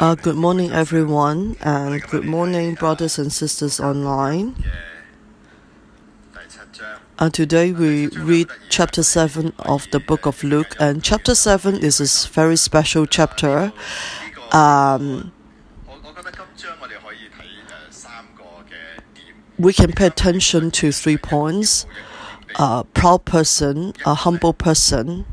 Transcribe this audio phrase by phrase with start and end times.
[0.00, 4.54] Uh, good morning, everyone, and good morning, brothers and sisters online.
[7.18, 12.00] Uh, today we read chapter 7 of the book of Luke, and chapter 7 is
[12.00, 13.72] a very special chapter.
[14.50, 15.32] Um,
[19.58, 21.86] we can pay attention to three points
[22.56, 25.26] a proud person, a humble person,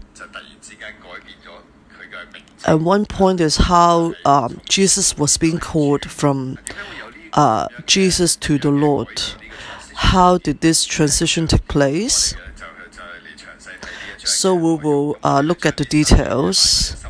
[2.69, 6.59] and one point is how um, Jesus was being called from
[7.33, 9.09] uh, Jesus to the Lord.
[9.95, 12.35] How did this transition take place?
[14.19, 17.03] So we will uh, look at the details.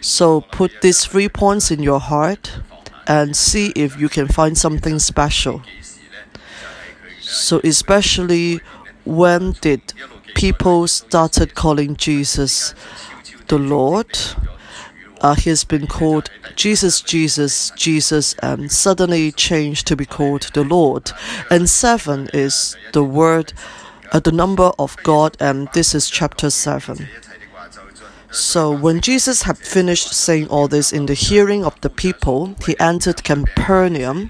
[0.00, 2.60] So put these three points in your heart
[3.08, 5.62] and see if you can find something special.
[7.20, 8.60] So especially
[9.04, 9.92] when did
[10.36, 12.76] people started calling Jesus
[13.48, 14.16] the Lord?
[15.24, 21.12] Uh, he's been called Jesus, Jesus, Jesus, and suddenly changed to be called the Lord.
[21.50, 23.54] And seven is the word,
[24.12, 27.08] uh, the number of God, and this is chapter seven.
[28.30, 32.78] So when Jesus had finished saying all this in the hearing of the people, he
[32.78, 34.28] entered Capernaum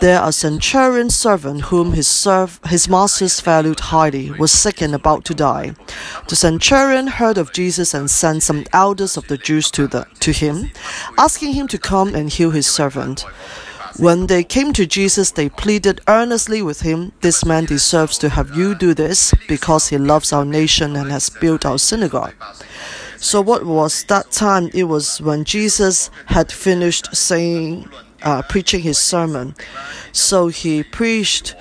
[0.00, 5.24] there a centurion servant whom his serv- his masters valued highly was sick and about
[5.26, 5.74] to die.
[6.28, 10.32] The centurion heard of Jesus and sent some elders of the Jews to the to
[10.32, 10.70] him,
[11.18, 13.24] asking him to come and heal his servant.
[13.96, 18.56] When they came to Jesus, they pleaded earnestly with him, This man deserves to have
[18.56, 22.34] you do this because he loves our nation and has built our synagogue.
[23.18, 24.68] So, what was that time?
[24.74, 27.88] It was when Jesus had finished saying
[28.24, 29.54] uh, preaching his sermon.
[30.12, 31.54] So he preached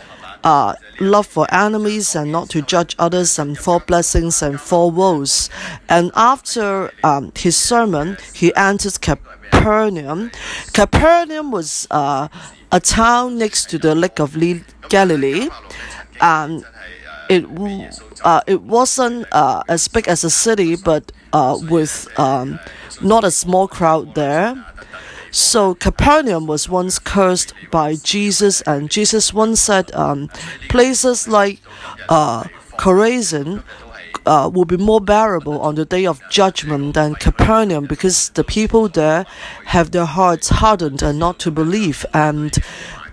[0.43, 5.49] uh, love for enemies and not to judge others and four blessings and four woes.
[5.89, 10.31] And after um, his sermon, he entered Capernaum.
[10.73, 12.27] Capernaum was uh,
[12.71, 14.35] a town next to the Lake of
[14.89, 15.49] Galilee.
[16.19, 16.65] And
[17.29, 17.45] it
[18.23, 22.59] uh, it wasn't uh, as big as a city, but uh, with um,
[23.01, 24.55] not a small crowd there.
[25.33, 30.29] So Capernaum was once cursed by Jesus, and Jesus once said, um,
[30.69, 31.59] places like
[32.07, 32.43] uh,
[32.77, 33.63] Chorazin
[34.27, 38.87] uh, will be more bearable on the day of judgment than Capernaum because the people
[38.87, 39.25] there
[39.65, 42.53] have their hearts hardened and not to believe, and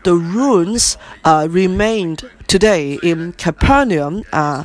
[0.04, 4.24] the ruins uh, remained today in Capernaum.
[4.30, 4.64] Uh,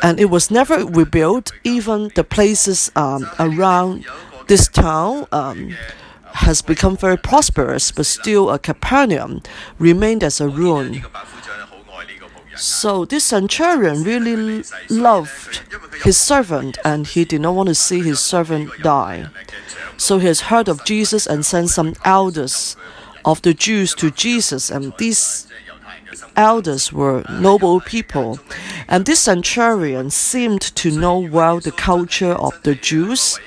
[0.00, 4.04] and it was never rebuilt, even the places um, around
[4.46, 5.26] this town.
[5.32, 5.74] Um,
[6.34, 9.42] has become very prosperous, but still a Capernaum
[9.78, 11.04] remained as a ruin.
[12.56, 15.62] So this centurion really loved
[16.04, 19.26] his servant and he did not want to see his servant die.
[19.96, 22.76] So he has heard of Jesus and sent some elders
[23.24, 25.46] of the Jews to Jesus, and these
[26.36, 28.38] elders were noble people.
[28.88, 33.38] And this centurion seemed to know well the culture of the Jews.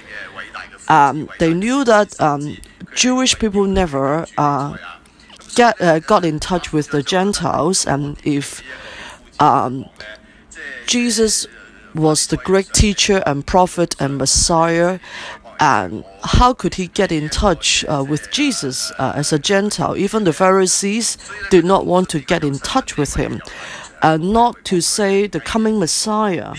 [0.90, 2.58] Um, they knew that um,
[2.96, 4.78] Jewish people never uh,
[5.56, 8.62] get uh, got in touch with the Gentiles, and if
[9.40, 9.86] um,
[10.86, 11.48] Jesus
[11.94, 15.00] was the great teacher and prophet and Messiah,
[15.60, 19.98] and how could he get in touch uh, with Jesus uh, as a Gentile?
[19.98, 21.18] Even the Pharisees
[21.50, 23.42] did not want to get in touch with him,
[24.02, 26.54] and not to say the coming Messiah.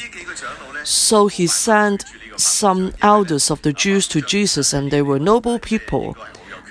[0.84, 2.04] So he sent
[2.38, 6.16] some elders of the Jews to Jesus, and they were noble people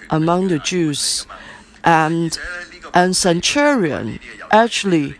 [0.09, 1.25] among the Jews.
[1.83, 2.37] And,
[2.93, 4.19] and Centurion
[4.51, 5.15] actually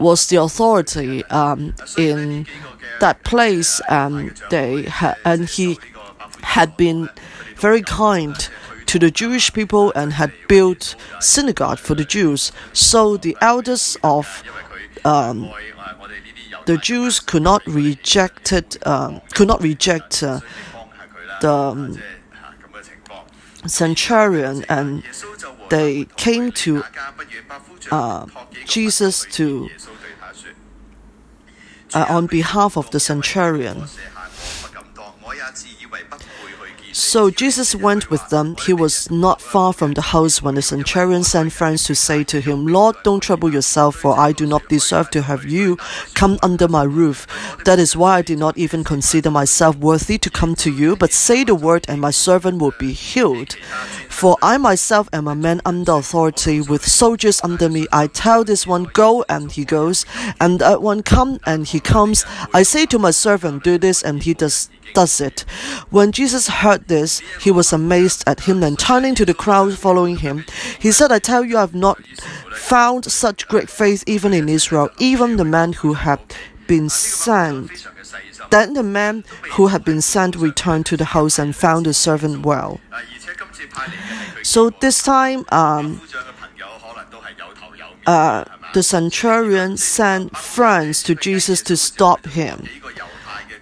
[0.00, 2.46] was the authority um, in
[3.00, 5.78] that place, and they ha- and he
[6.42, 7.08] had been
[7.56, 8.48] very kind
[8.86, 12.52] to the Jewish people and had built synagogue for the Jews.
[12.72, 14.42] So the elders of
[15.04, 15.52] um,
[16.68, 20.40] the Jews could not reject it, um, could not reject uh,
[21.40, 21.98] the um,
[23.64, 25.02] centurion, and
[25.70, 26.84] they came to
[27.90, 28.26] uh,
[28.66, 29.70] Jesus to
[31.94, 33.84] uh, on behalf of the centurion.
[36.92, 38.56] So Jesus went with them.
[38.64, 42.40] He was not far from the house when the centurion sent friends to say to
[42.40, 45.76] him, Lord, don't trouble yourself, for I do not deserve to have you
[46.14, 47.26] come under my roof.
[47.64, 51.12] That is why I did not even consider myself worthy to come to you, but
[51.12, 53.56] say the word, and my servant will be healed.
[54.18, 57.86] For I myself am a man under authority with soldiers under me.
[57.92, 60.04] I tell this one, go, and he goes,
[60.40, 62.24] and that one, come, and he comes.
[62.52, 65.42] I say to my servant, do this, and he does does it.
[65.90, 70.16] When Jesus heard this, he was amazed at him, and turning to the crowd following
[70.16, 70.44] him,
[70.80, 72.04] he said, I tell you, I have not
[72.52, 76.18] found such great faith even in Israel, even the man who had
[76.66, 77.86] been sent.
[78.50, 82.44] Then the man who had been sent returned to the house and found the servant
[82.44, 82.80] well.
[84.42, 86.00] So this time, um,
[88.06, 88.44] uh,
[88.74, 92.68] the centurion sent friends to Jesus to stop him.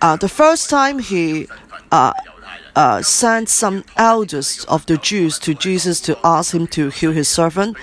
[0.00, 1.48] Uh, the first time he
[1.90, 2.12] uh,
[2.76, 7.28] uh, sent some elders of the Jews to Jesus to ask him to heal his
[7.28, 7.76] servant,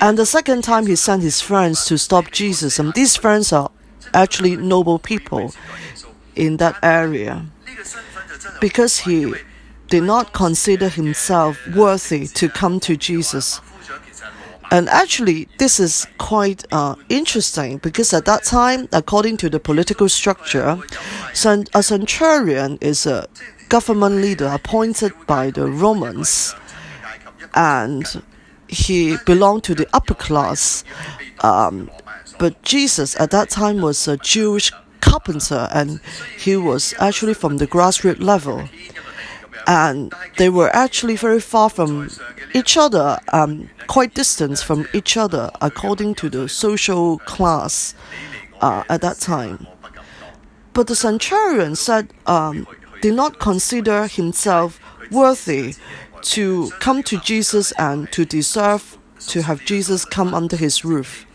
[0.00, 2.78] and the second time he sent his friends to stop Jesus.
[2.78, 3.70] And these friends are
[4.14, 5.52] actually noble people
[6.34, 7.44] in that area
[8.60, 9.34] because he
[9.88, 13.60] did not consider himself worthy to come to Jesus.
[14.70, 20.10] And actually, this is quite uh, interesting because at that time, according to the political
[20.10, 20.78] structure,
[21.74, 23.26] a centurion is a
[23.70, 26.54] government leader appointed by the Romans,
[27.54, 28.22] and
[28.68, 30.84] he belonged to the upper class.
[31.40, 31.90] Um,
[32.38, 34.70] but Jesus at that time was a Jewish
[35.00, 36.00] carpenter, and
[36.38, 38.68] he was actually from the grassroots level
[39.68, 42.08] and they were actually very far from
[42.54, 47.94] each other, um, quite distant from each other according to the social class
[48.62, 49.66] uh, at that time.
[50.72, 52.66] But the centurion said um,
[53.02, 54.80] did not consider himself
[55.10, 55.74] worthy
[56.22, 58.96] to come to Jesus and to deserve
[59.28, 61.26] to have Jesus come under his roof.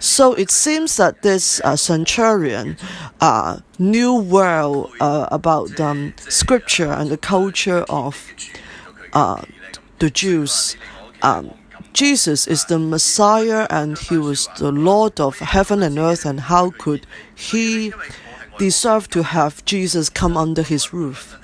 [0.00, 2.76] So it seems that this uh, centurion
[3.20, 8.32] uh, knew well uh, about um, scripture and the culture of
[9.12, 9.42] uh,
[9.98, 10.76] the Jews.
[11.22, 11.54] Um,
[11.94, 16.70] Jesus is the Messiah and he was the Lord of heaven and earth, and how
[16.70, 17.92] could he
[18.58, 21.38] deserve to have Jesus come under his roof?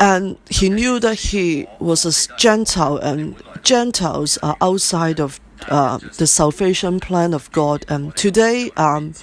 [0.00, 6.26] And he knew that he was a Gentile, and Gentiles are outside of uh, the
[6.26, 7.84] salvation plan of God.
[7.88, 9.14] And today, um,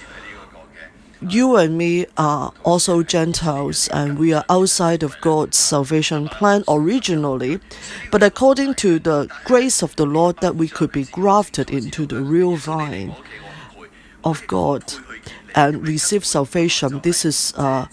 [1.20, 7.58] you and me are also Gentiles, and we are outside of God's salvation plan originally.
[8.10, 12.20] But according to the grace of the Lord, that we could be grafted into the
[12.20, 13.14] real vine
[14.24, 14.94] of God
[15.54, 17.00] and receive salvation.
[17.00, 17.86] This is uh,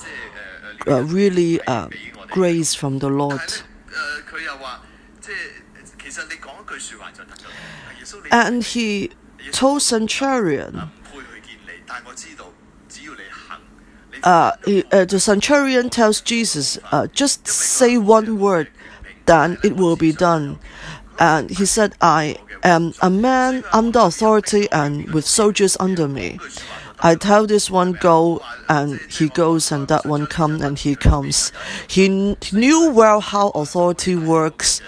[0.88, 1.88] uh, really uh,
[2.30, 3.42] grace from the Lord.
[8.31, 9.12] And he
[9.51, 10.89] told Centurion,
[14.24, 14.51] uh,
[14.92, 18.69] uh, the centurion tells Jesus, uh, just say one word,
[19.25, 20.60] then it will be done.
[21.19, 26.39] And he said, I am a man under authority and with soldiers under me.
[27.01, 31.51] I tell this one go, and he goes, and that one come, and he comes.
[31.89, 34.81] He knew well how authority works,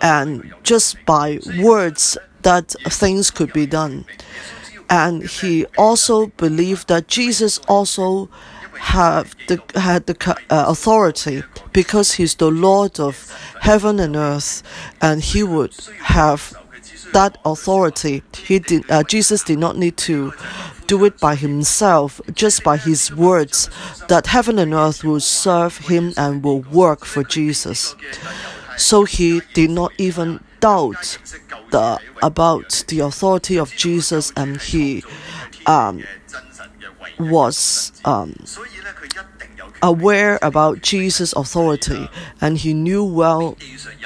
[0.00, 4.04] and just by words that things could be done.
[4.90, 8.28] And he also believed that Jesus also
[8.78, 11.42] have the, had the uh, authority
[11.72, 13.30] because he's the Lord of
[13.60, 14.62] heaven and earth,
[15.00, 16.52] and he would have
[17.12, 18.22] that authority.
[18.36, 18.90] He did.
[18.90, 20.32] Uh, Jesus did not need to
[20.86, 23.70] do it by himself, just by his words,
[24.08, 27.94] that heaven and earth will serve him and will work for Jesus.
[28.76, 31.18] So he did not even doubt
[31.72, 35.02] the, about the authority of Jesus, and he
[35.66, 36.04] um,
[37.18, 38.34] was um,
[39.82, 42.08] aware about Jesus' authority,
[42.40, 43.56] and he knew well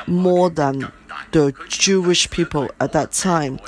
[0.06, 0.90] more than
[1.32, 3.60] the Jewish people at that time,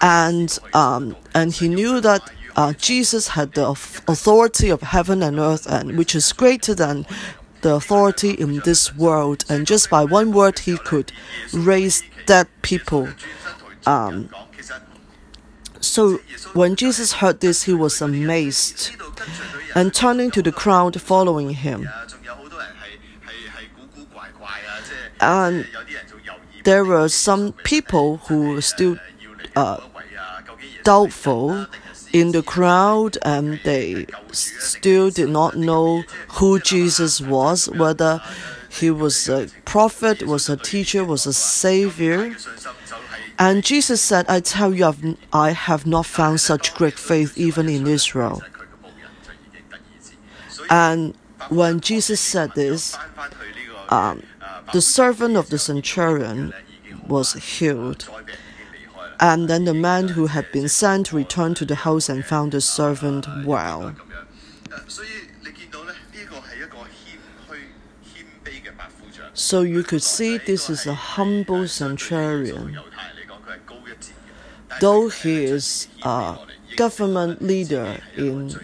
[0.00, 5.66] and um, and he knew that uh, Jesus had the authority of heaven and earth,
[5.66, 7.06] and which is greater than
[7.62, 11.12] the authority in this world, and just by one word he could
[11.52, 13.08] raise dead people.
[13.86, 14.28] Um,
[15.80, 16.18] so
[16.52, 18.92] when Jesus heard this, he was amazed,
[19.74, 21.88] and turning to the crowd following him.
[25.20, 25.66] And
[26.64, 28.98] there were some people who were still
[29.56, 29.80] uh,
[30.84, 31.66] doubtful
[32.12, 36.02] in the crowd and they still did not know
[36.36, 38.20] who Jesus was, whether
[38.70, 42.36] he was a prophet, was a teacher, was a savior.
[43.38, 47.86] And Jesus said, I tell you, I have not found such great faith even in
[47.86, 48.42] Israel.
[50.70, 51.14] And
[51.48, 52.96] when Jesus said this,
[53.88, 54.22] um,
[54.72, 56.52] the servant of the centurion
[57.06, 58.08] was healed.
[59.20, 62.60] And then the man who had been sent returned to the house and found the
[62.60, 63.94] servant well.
[69.38, 72.76] So you could see this is a humble centurion.
[74.80, 76.38] Though he is a
[76.76, 78.58] government leader in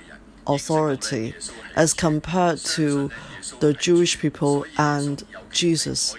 [0.49, 1.33] authority
[1.77, 3.13] as compared to
[3.61, 6.17] the Jewish people and Jesus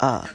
[0.00, 0.26] uh,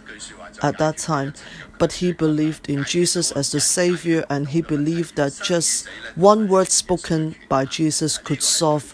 [0.62, 1.34] at that time.
[1.80, 6.70] But he believed in Jesus as the Savior and he believed that just one word
[6.70, 8.94] spoken by Jesus could solve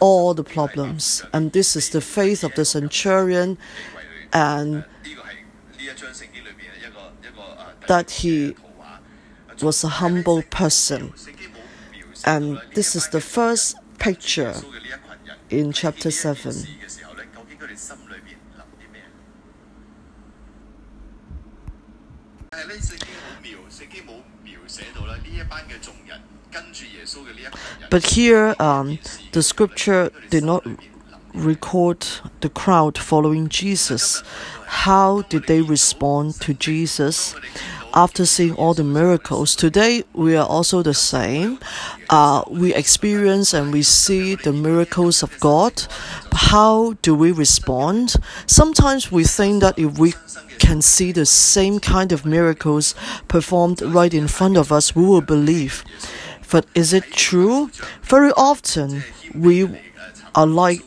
[0.00, 1.24] all the problems.
[1.32, 3.58] And this is the faith of the centurion
[4.32, 4.84] and
[7.86, 8.54] that he
[9.62, 11.12] was a humble person.
[12.24, 14.54] And this is the first picture
[15.50, 16.54] in chapter 7.
[27.90, 28.98] But here, um,
[29.32, 30.66] the scripture did not
[31.34, 32.06] record
[32.40, 34.22] the crowd following Jesus.
[34.66, 37.34] How did they respond to Jesus?
[37.94, 39.56] after seeing all the miracles.
[39.56, 41.58] Today, we are also the same.
[42.10, 45.86] Uh, we experience and we see the miracles of God.
[46.32, 48.14] How do we respond?
[48.46, 50.14] Sometimes we think that if we
[50.58, 52.94] can see the same kind of miracles
[53.26, 55.84] performed right in front of us, we will believe.
[56.50, 57.70] But is it true?
[58.02, 59.02] Very often,
[59.34, 59.68] we
[60.34, 60.82] are like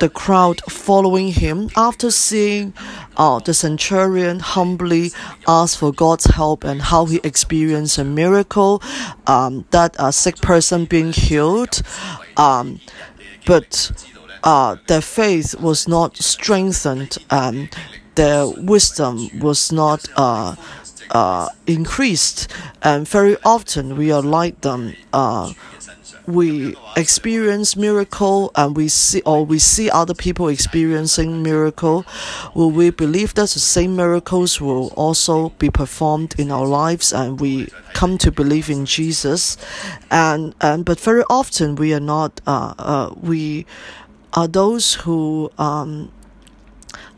[0.00, 2.74] the crowd following him after seeing
[3.16, 5.10] uh, the centurion humbly
[5.46, 8.82] ask for God's help and how he experienced a miracle,
[9.26, 11.82] um, that a sick person being healed.
[12.36, 12.80] Um,
[13.46, 14.08] but
[14.42, 17.74] uh, their faith was not strengthened, and
[18.14, 20.56] their wisdom was not uh,
[21.10, 22.50] uh, increased.
[22.82, 24.94] And very often we are like them.
[25.12, 25.52] Uh,
[26.26, 32.04] we experience miracle and we see or we see other people experiencing miracle
[32.54, 37.40] will we believe that the same miracles will also be performed in our lives and
[37.40, 39.56] we come to believe in jesus?
[40.10, 43.66] And and but very often we are not uh, uh, we
[44.32, 46.10] are those who um,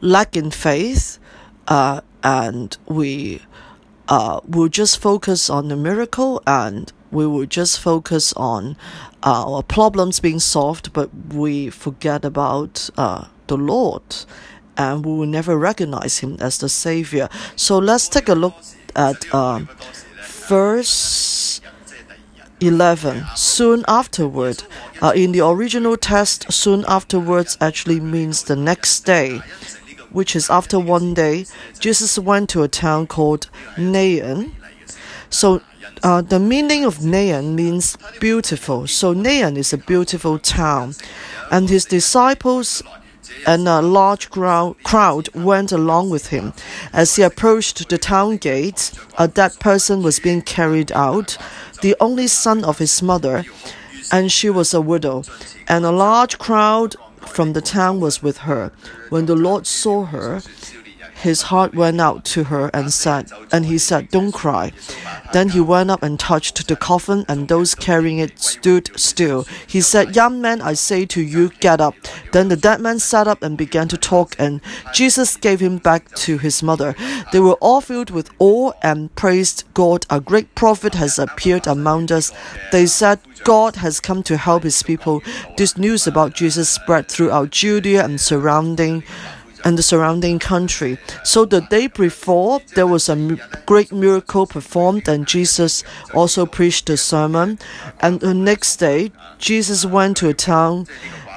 [0.00, 1.18] lack in faith
[1.68, 3.42] uh, and we
[4.08, 8.76] uh, will just focus on the miracle and we will just focus on
[9.22, 14.02] uh, our problems being solved, but we forget about uh, the Lord
[14.76, 17.28] and we will never recognize Him as the Savior.
[17.56, 18.54] So let's take a look
[18.94, 19.60] at uh,
[20.48, 21.60] verse
[22.60, 23.24] 11.
[23.34, 24.62] Soon afterward,
[25.00, 29.40] uh, in the original text, soon afterwards actually means the next day
[30.16, 31.44] which is after one day,
[31.78, 34.56] Jesus went to a town called Nain.
[35.28, 35.60] So
[36.02, 38.86] uh, the meaning of Nain means beautiful.
[38.86, 40.94] So Nain is a beautiful town,
[41.50, 42.82] and his disciples
[43.46, 46.52] and a large crowd went along with him.
[46.92, 51.36] As he approached the town gate, a dead person was being carried out,
[51.82, 53.44] the only son of his mother,
[54.12, 55.24] and she was a widow.
[55.68, 58.72] And a large crowd from the town was with her.
[59.10, 60.42] When the Lord saw her,
[61.26, 64.72] his heart went out to her and said, and he said, Don't cry.
[65.32, 69.44] Then he went up and touched the coffin, and those carrying it stood still.
[69.66, 71.96] He said, Young man, I say to you, get up.
[72.30, 74.60] Then the dead man sat up and began to talk, and
[74.94, 76.94] Jesus gave him back to his mother.
[77.32, 80.06] They were all filled with awe and praised God.
[80.08, 82.32] A great prophet has appeared among us.
[82.70, 85.22] They said, God has come to help his people.
[85.56, 89.02] This news about Jesus spread throughout Judea and surrounding
[89.66, 90.96] and the surrounding country.
[91.24, 93.16] So the day before, there was a
[93.66, 95.82] great miracle performed, and Jesus
[96.14, 97.58] also preached the sermon.
[97.98, 100.86] And the next day, Jesus went to a town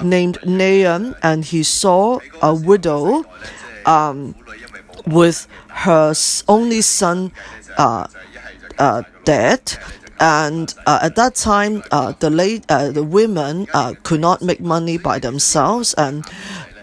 [0.04, 3.26] named Nain, and he saw a widow
[3.88, 4.36] um,
[5.08, 6.14] with her
[6.48, 7.32] only son
[7.80, 8.06] uh,
[8.78, 9.76] uh, dead
[10.20, 14.60] and uh, at that time, uh, the late, uh, the women uh, could not make
[14.60, 16.26] money by themselves, and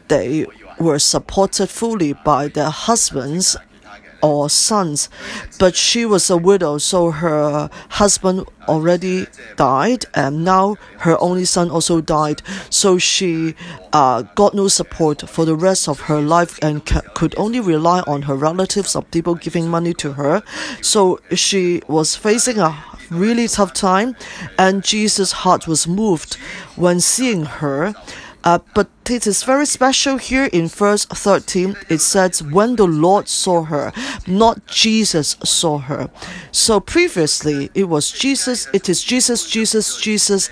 [0.08, 0.46] they
[0.78, 3.56] were supported fully by their husbands
[4.22, 5.08] or sons,
[5.58, 11.70] but she was a widow, so her husband already died, and now her only son
[11.70, 12.42] also died.
[12.70, 13.54] So she
[13.92, 18.22] uh, got no support for the rest of her life and could only rely on
[18.22, 20.42] her relatives or people giving money to her.
[20.80, 22.76] So she was facing a
[23.10, 24.16] really tough time,
[24.58, 26.34] and Jesus' heart was moved
[26.74, 27.94] when seeing her
[28.46, 31.76] Uh, but it is very special here in verse 13.
[31.88, 33.92] It says, When the Lord saw her,
[34.24, 36.08] not Jesus saw her.
[36.52, 40.48] So previously it was Jesus, it is Jesus, Jesus, Jesus.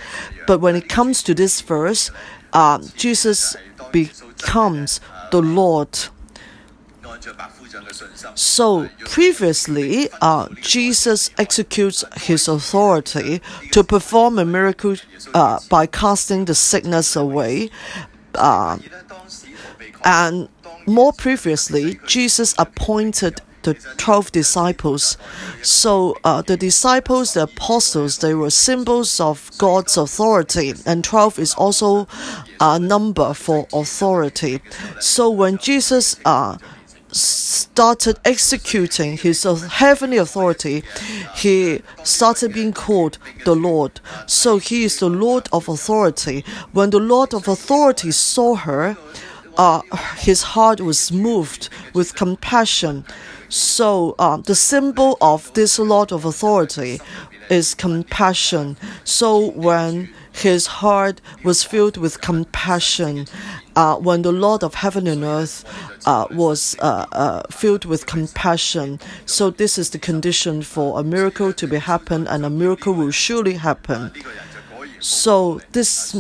[0.49, 2.11] But when it comes to this verse,
[2.53, 3.57] uh, Jesus
[3.93, 5.97] becomes the Lord.
[8.35, 13.41] So previously, uh, Jesus executes his authority
[13.73, 14.97] to perform a miracle
[15.33, 17.71] uh, by casting the sickness away.
[18.35, 18.79] Uh,
[20.05, 20.49] and
[20.87, 25.17] more previously, Jesus appointed the 12 disciples.
[25.63, 31.55] So uh, the disciples, the apostles, they were symbols of God's authority, and 12 is
[31.55, 32.07] also
[32.61, 34.61] a number for authority.
[35.01, 36.59] So when Jesus uh,
[37.15, 40.83] started executing his heavenly authority,
[41.35, 44.01] he started being called the Lord.
[44.27, 46.45] So he is the Lord of authority.
[46.73, 48.97] When the Lord of authority saw her,
[49.57, 49.83] uh,
[50.19, 53.05] his heart was moved with compassion.
[53.49, 57.01] So uh, the symbol of this Lord of authority
[57.51, 58.77] is compassion.
[59.05, 63.27] So when his heart was filled with compassion,
[63.77, 65.65] uh, when the Lord of heaven and earth
[66.07, 69.01] uh, was uh, uh, filled with compassion.
[69.27, 73.11] So this is the condition for a miracle to be happen, and a miracle will
[73.11, 74.13] surely happen.
[75.01, 76.17] So this,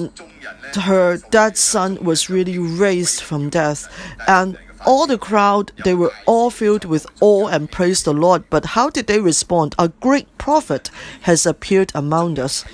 [0.74, 3.88] her dead son was really raised from death,
[4.28, 8.44] and all the crowd they were all filled with awe and praised the Lord.
[8.50, 9.74] But how did they respond?
[9.78, 10.90] A great prophet
[11.22, 12.64] has appeared among us.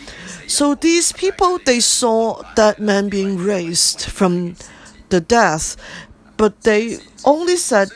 [0.47, 4.57] So these people they saw that man being raised from
[5.11, 5.77] the death,
[6.41, 7.91] but they only said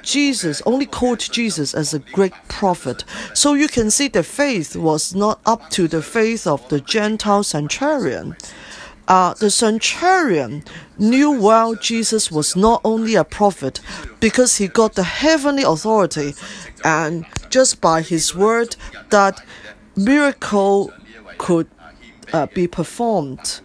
[0.00, 3.02] Jesus, only called Jesus as a great prophet.
[3.34, 7.42] So you can see the faith was not up to the faith of the Gentile
[7.42, 8.36] centurion.
[9.08, 10.62] Uh, the centurion
[10.96, 13.80] knew well Jesus was not only a prophet
[14.20, 16.34] because he got the heavenly authority,
[16.84, 18.76] and just by his word
[19.10, 19.44] that
[19.96, 20.92] miracle
[21.36, 21.66] could
[22.32, 23.60] uh, be performed.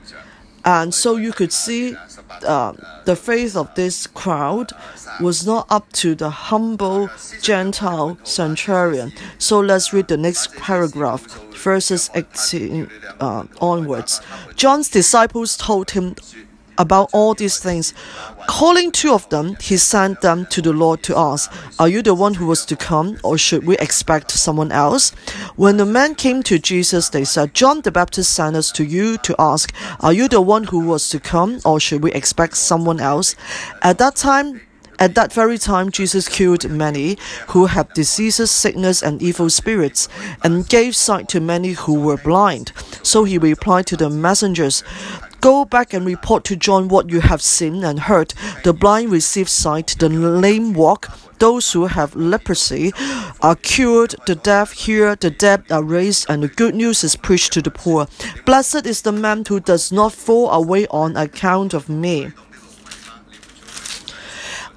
[0.65, 1.95] And so you could see
[2.43, 2.73] uh,
[3.05, 4.71] the faith of this crowd
[5.19, 7.09] was not up to the humble
[7.41, 9.11] Gentile centurion.
[9.37, 11.21] So let's read the next paragraph,
[11.53, 14.21] verses 18 uh, onwards.
[14.55, 16.15] John's disciples told him
[16.81, 17.93] about all these things.
[18.47, 22.15] Calling two of them, he sent them to the Lord to ask, Are you the
[22.15, 25.11] one who was to come, or should we expect someone else?
[25.55, 29.17] When the men came to Jesus, they said, John the Baptist sent us to you
[29.19, 32.99] to ask, Are you the one who was to come, or should we expect someone
[32.99, 33.35] else?
[33.83, 34.61] At that time,
[35.01, 37.17] at that very time, Jesus cured many
[37.47, 40.07] who had diseases, sickness, and evil spirits,
[40.43, 42.71] and gave sight to many who were blind.
[43.01, 44.83] So he replied to the messengers,
[45.41, 48.35] Go back and report to John what you have seen and heard.
[48.63, 52.93] The blind receive sight, the lame walk, those who have leprosy
[53.41, 57.53] are cured, the deaf hear, the dead are raised, and the good news is preached
[57.53, 58.05] to the poor.
[58.45, 62.31] Blessed is the man who does not fall away on account of me.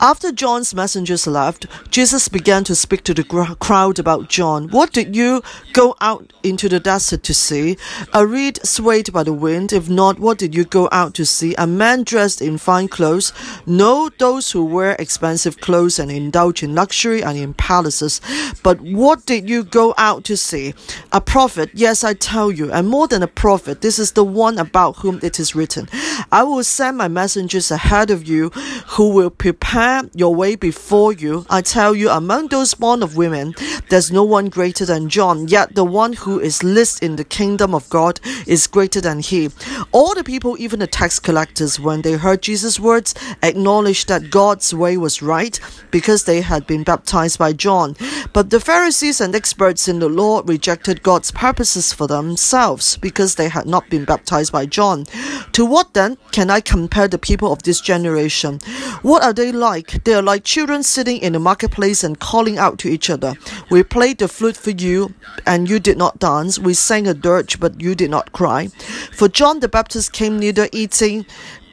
[0.01, 3.25] After John's messengers left, Jesus began to speak to the
[3.61, 4.69] crowd about John.
[4.69, 7.77] What did you go out into the desert to see?
[8.13, 9.73] A reed swayed by the wind?
[9.73, 11.55] If not, what did you go out to see?
[11.57, 13.33] A man dressed in fine clothes?
[13.67, 18.21] No, those who wear expensive clothes and indulge in luxury and in palaces.
[18.63, 20.75] But what did you go out to see?
[21.13, 21.71] A prophet?
[21.73, 25.21] Yes, I tell you, and more than a prophet, this is the one about whom
[25.23, 25.89] it is written.
[26.33, 28.51] I will send my messengers ahead of you
[28.89, 31.45] who will prepare prepare your way before you.
[31.51, 33.55] I tell you, among those born of women,
[33.91, 37.75] there's no one greater than John, yet the one who is least in the kingdom
[37.75, 39.51] of God is greater than he.
[39.93, 44.73] All the people, even the tax collectors, when they heard Jesus' words, acknowledged that God's
[44.73, 47.95] way was right because they had been baptized by John.
[48.33, 53.49] But the Pharisees and experts in the law rejected God's purposes for themselves because they
[53.49, 55.05] had not been baptized by John.
[55.53, 58.61] To what then can I compare the people of this generation?
[59.03, 59.74] What are they like?
[59.75, 60.05] Like?
[60.05, 63.35] They are like children sitting in the marketplace and calling out to each other.
[63.71, 65.15] We played the flute for you,
[65.47, 66.59] and you did not dance.
[66.59, 68.69] We sang a dirge, but you did not cry.
[69.13, 71.27] For John the Baptist came neither eating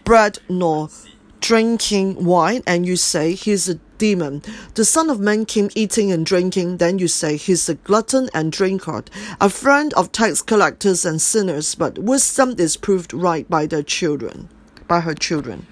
[0.03, 0.89] bread nor
[1.41, 4.41] drinking wine, and you say he's a demon.
[4.73, 8.51] The Son of Man came eating and drinking, then you say he's a glutton and
[8.51, 13.83] drunkard, a friend of tax collectors and sinners, but wisdom is proved right by their
[13.83, 14.49] children,
[14.87, 15.67] by her children.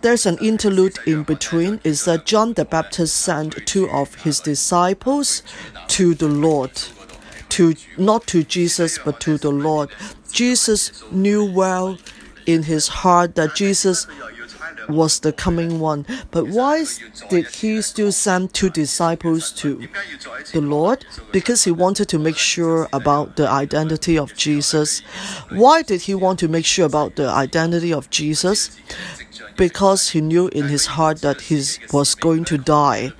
[0.00, 1.80] There's an interlude in between.
[1.84, 5.42] Is that John the Baptist sent two of his disciples
[5.88, 6.72] to the Lord.
[7.50, 9.90] To not to Jesus but to the Lord.
[10.30, 11.98] Jesus knew well
[12.46, 14.06] in his heart that Jesus
[14.88, 16.06] was the coming one.
[16.30, 16.84] But why
[17.28, 19.88] did he still send two disciples to
[20.52, 21.04] the Lord?
[21.32, 25.00] Because he wanted to make sure about the identity of Jesus.
[25.50, 28.76] Why did he want to make sure about the identity of Jesus?
[29.56, 33.12] Because he knew in his heart that he was going to die.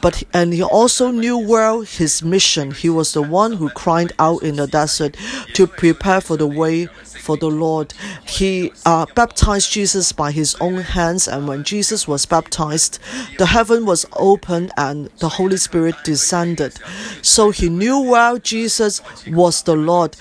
[0.00, 2.72] But and he also knew well his mission.
[2.72, 5.16] He was the one who cried out in the desert
[5.54, 6.88] to prepare for the way
[7.22, 7.94] for the Lord.
[8.26, 12.98] He uh, baptized Jesus by his own hands, and when Jesus was baptized,
[13.38, 16.74] the heaven was opened and the Holy Spirit descended.
[17.22, 20.16] So he knew well Jesus was the Lord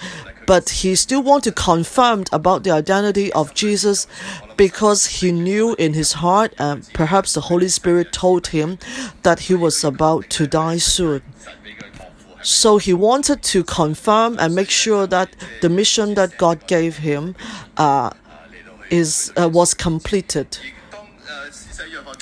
[0.48, 4.08] but he still want to confirm about the identity of Jesus
[4.58, 8.78] because he knew in his heart and perhaps the Holy Spirit told him
[9.24, 11.22] that he was about to die soon.
[12.44, 17.36] So he wanted to confirm and make sure that the mission that God gave him
[17.78, 18.12] uh,
[18.90, 20.58] is uh, was completed.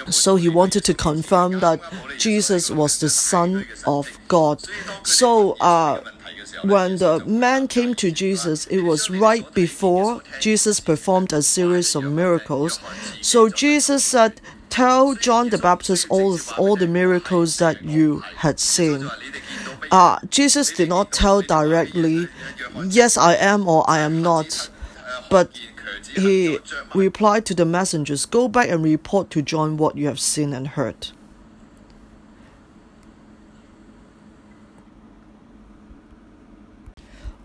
[0.09, 1.81] So he wanted to confirm that
[2.17, 4.63] Jesus was the Son of God.
[5.03, 6.01] So uh,
[6.63, 12.03] when the man came to Jesus, it was right before Jesus performed a series of
[12.03, 12.79] miracles.
[13.21, 19.09] So Jesus said, Tell John the Baptist all, all the miracles that you had seen.
[19.91, 22.27] Uh, Jesus did not tell directly,
[22.85, 24.69] Yes, I am or I am not.
[25.29, 25.59] But
[26.15, 26.59] he
[26.93, 30.67] replied to the messengers, Go back and report to John what you have seen and
[30.69, 31.09] heard.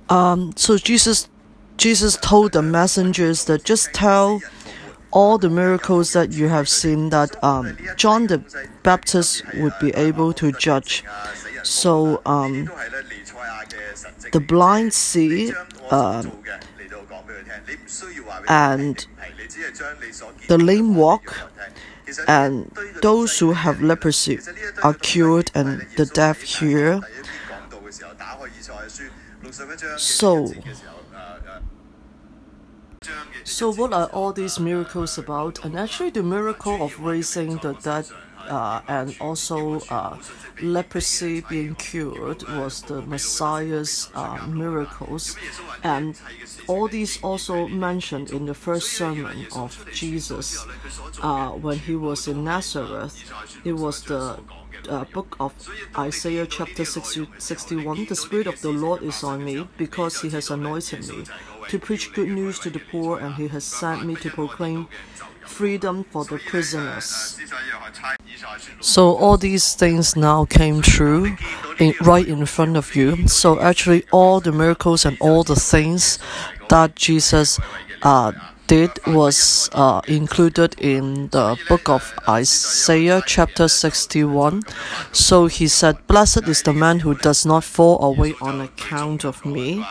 [0.09, 1.29] Um, so Jesus,
[1.79, 4.41] Jesus told the messengers that just tell
[5.11, 8.43] all the miracles that you have seen that um, John the
[8.83, 11.05] Baptist would be able to judge.
[11.65, 12.71] So um,
[14.33, 15.53] the blind see,
[15.91, 16.25] uh,
[18.49, 19.07] and
[20.49, 21.37] the lame walk,
[22.29, 22.71] and
[23.03, 24.39] those who have leprosy
[24.83, 27.01] are cured, and the deaf hear.
[29.97, 30.53] So,
[33.45, 35.65] so what are all these miracles about?
[35.65, 38.07] And actually, the miracle of raising the dead
[38.49, 40.19] uh, and also uh,
[40.63, 45.37] leprosy being cured was the Messiah's uh, miracles.
[45.83, 46.19] And
[46.67, 50.65] all these also mentioned in the first sermon of Jesus
[51.23, 53.15] uh, when he was in Nazareth.
[53.65, 54.39] It was the
[54.89, 55.53] uh, book of
[55.97, 60.51] Isaiah, chapter 60, 61 The Spirit of the Lord is on me, because he has
[60.51, 61.25] anointed me
[61.69, 64.89] to preach good news to the poor, and he has sent me to proclaim
[65.47, 67.39] freedom for the prisoners.
[68.81, 71.37] So all these things now came true
[71.79, 73.29] in, right in front of you.
[73.29, 76.19] So actually, all the miracles and all the things
[76.69, 77.59] that Jesus
[78.03, 78.33] uh,
[78.67, 84.63] did was uh, included in the book of Isaiah, chapter 61.
[85.13, 89.45] So he said, Blessed is the man who does not fall away on account of
[89.45, 89.85] me.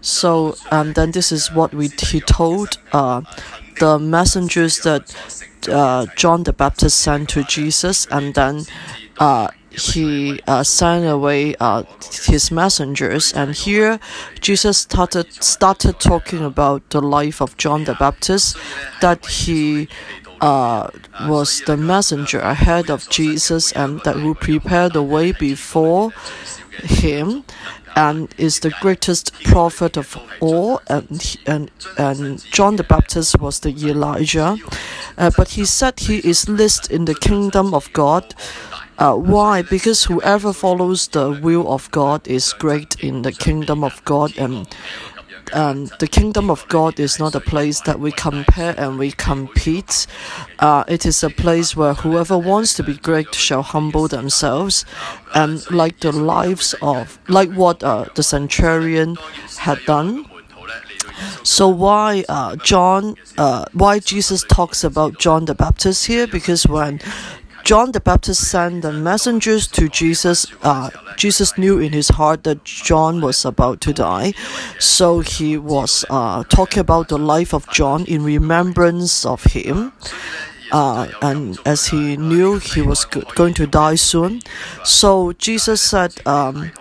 [0.00, 3.22] So, and then this is what we he told uh,
[3.78, 5.14] the messengers that
[5.68, 8.64] uh, John the Baptist sent to Jesus, and then
[9.18, 11.84] uh, he uh, sent away uh,
[12.24, 13.32] his messengers.
[13.32, 14.00] And here,
[14.40, 18.56] Jesus started started talking about the life of John the Baptist,
[19.00, 19.88] that he
[20.40, 20.90] uh,
[21.22, 26.12] was the messenger ahead of Jesus and that will prepare the way before
[26.82, 27.44] him
[27.98, 33.70] and is the greatest prophet of all and and and John the Baptist was the
[33.70, 34.56] Elijah
[35.18, 38.34] uh, but he said he is least in the kingdom of God
[38.98, 39.62] uh, why?
[39.62, 44.66] Because whoever follows the will of God is great in the kingdom of God, and
[45.52, 50.06] and the kingdom of God is not a place that we compare and we compete.
[50.58, 54.84] Uh, it is a place where whoever wants to be great shall humble themselves,
[55.34, 59.16] and like the lives of like what uh, the centurion
[59.58, 60.24] had done.
[61.42, 63.16] So why uh, John?
[63.36, 66.26] Uh, why Jesus talks about John the Baptist here?
[66.26, 67.00] Because when
[67.68, 70.46] John the Baptist sent the messengers to Jesus.
[70.62, 74.32] Uh, Jesus knew in his heart that John was about to die,
[74.78, 79.92] so he was uh, talking about the life of John in remembrance of him.
[80.72, 84.40] Uh, and as he knew he was going to die soon,
[84.82, 86.72] so Jesus said, um,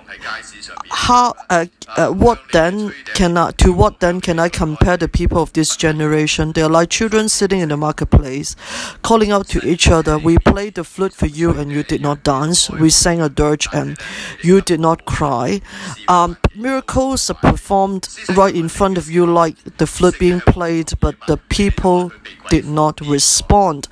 [0.89, 5.41] how uh, uh, what then can I to what then can I compare the people
[5.41, 6.51] of this generation?
[6.53, 8.55] They are like children sitting in the marketplace,
[9.01, 10.17] calling out to each other.
[10.17, 12.69] We played the flute for you, and you did not dance.
[12.69, 13.97] We sang a dirge, and
[14.41, 15.61] you did not cry.
[16.07, 21.15] Um, miracles are performed right in front of you, like the flute being played, but
[21.27, 22.11] the people
[22.49, 23.87] did not respond.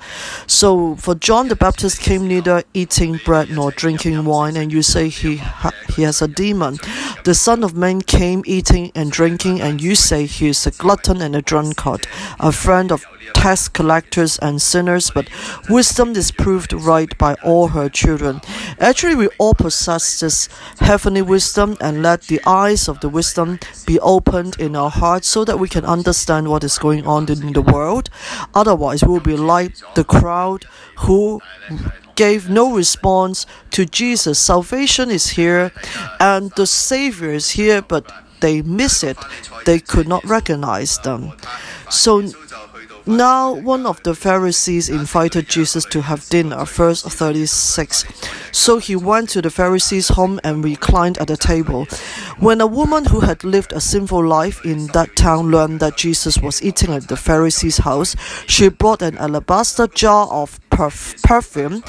[0.46, 5.08] So for John the Baptist came neither eating bread nor drinking wine, and you say
[5.08, 6.78] he ha- he has a demon.
[7.24, 11.20] The Son of Man came eating and drinking, and you say he is a glutton
[11.20, 12.06] and a drunkard,
[12.38, 15.28] a friend of tax collectors and sinners, but
[15.68, 18.40] wisdom is proved right by all her children.
[18.78, 23.98] Actually, we all possess this heavenly wisdom, and let the eyes of the wisdom be
[24.00, 27.62] opened in our hearts so that we can understand what is going on in the
[27.62, 28.08] world.
[28.54, 30.64] Otherwise, we'll be like the crowd
[30.98, 31.40] who
[32.16, 34.38] gave no response to Jesus.
[34.38, 35.72] Salvation is here
[36.18, 39.16] and the Savior is here, but they miss it.
[39.64, 41.32] They could not recognize them.
[41.90, 42.22] So
[43.06, 48.04] now one of the Pharisees invited Jesus to have dinner, verse 36.
[48.52, 51.84] So he went to the Pharisee's home and reclined at the table.
[52.38, 56.38] When a woman who had lived a sinful life in that town learned that Jesus
[56.38, 58.16] was eating at the Pharisee's house,
[58.46, 61.84] she brought an alabaster jar of perf- perfume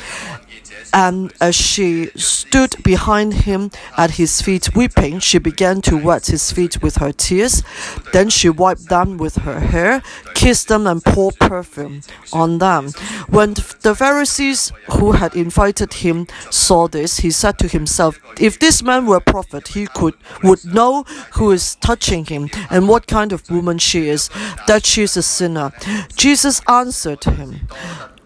[0.94, 6.52] and as she stood behind him at his feet weeping, she began to wet his
[6.52, 7.64] feet with her tears.
[8.14, 10.02] Then she wiped them with her hair,
[10.34, 12.02] kissed them, and poured perfume
[12.34, 12.90] on them.
[13.30, 18.82] When the Pharisees who had invited him saw this, he said to himself, If this
[18.82, 23.32] man were a prophet, he could would know who is touching him and what kind
[23.32, 24.30] of woman she is,
[24.68, 25.72] that she is a sinner.
[26.16, 27.68] Jesus answered him.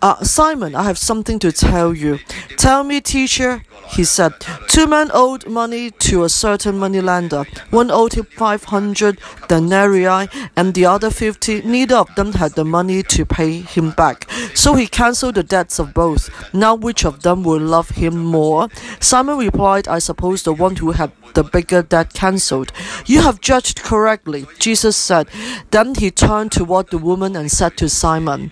[0.01, 2.17] Uh, Simon, I have something to tell you.
[2.57, 4.33] Tell me, teacher, he said.
[4.67, 7.45] Two men owed money to a certain moneylender.
[7.69, 11.61] One owed him 500 denarii and the other 50.
[11.61, 14.27] Neither of them had the money to pay him back.
[14.55, 16.31] So he cancelled the debts of both.
[16.51, 18.69] Now, which of them will love him more?
[18.99, 22.71] Simon replied, I suppose the one who had the bigger debt cancelled.
[23.05, 25.27] You have judged correctly, Jesus said.
[25.69, 28.51] Then he turned toward the woman and said to Simon,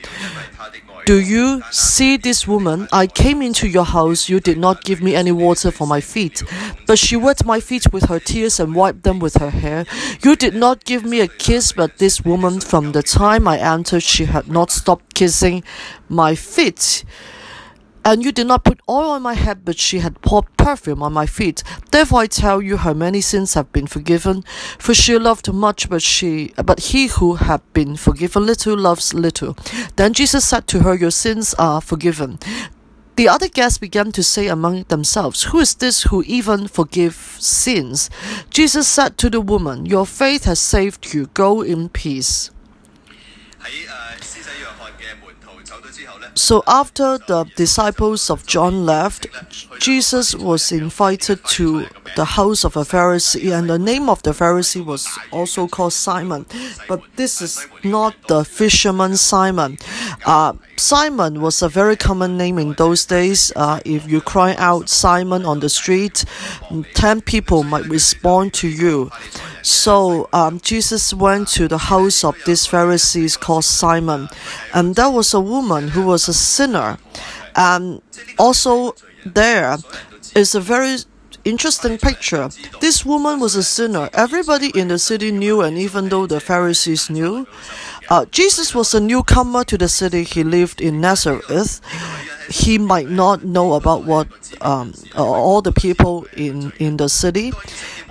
[1.10, 2.88] do you see this woman?
[2.94, 4.30] I came into your house.
[4.30, 6.44] You did not give me any water for my feet,
[6.86, 9.88] but she wet my feet with her tears and wiped them with her hair.
[10.24, 14.04] You did not give me a kiss, but this woman, from the time I entered,
[14.04, 15.64] she had not stopped kissing
[16.10, 17.04] my feet.
[18.06, 21.14] And you did not put oil on my head, but she had poured perfume on
[21.14, 21.64] my feet.
[21.92, 24.44] Therefore I tell you, her many sins have been forgiven,
[24.78, 29.58] for she loved much, but she, but he who had been forgiven little loves little.
[29.96, 32.40] Then Jesus said to her, Your sins are forgiven.
[33.20, 38.10] The other guests began to say among themselves, Who is this who even forgives sins?
[38.50, 41.28] Jesus said to the woman, Your faith has saved you.
[41.34, 42.50] Go in peace.
[43.60, 44.09] Uh,
[46.36, 49.28] So after the disciples of John left,
[49.80, 54.84] Jesus was invited to the house of a Pharisee, and the name of the Pharisee
[54.84, 56.46] was also called Simon.
[56.88, 59.78] But this is not the fisherman Simon.
[60.26, 63.52] Uh, Simon was a very common name in those days.
[63.56, 66.26] Uh, if you cry out Simon on the street,
[66.94, 69.12] ten people might respond to you.
[69.62, 74.30] So um, Jesus went to the house of this Pharisee called Simon,
[74.74, 76.98] and there was a woman who was a sinner,
[77.56, 78.02] and
[78.38, 78.96] also
[79.26, 79.78] there
[80.36, 80.98] is a very
[81.46, 82.50] interesting picture.
[82.80, 84.10] This woman was a sinner.
[84.14, 87.48] Everybody in the city knew, and even though the Pharisees knew,
[88.10, 90.24] uh, Jesus was a newcomer to the city.
[90.24, 91.82] He lived in Nazareth.
[92.50, 94.28] He might not know about what
[94.62, 97.52] um, all the people in, in the city,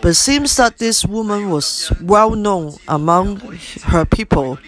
[0.00, 3.40] but seems that this woman was well known among
[3.84, 4.58] her people.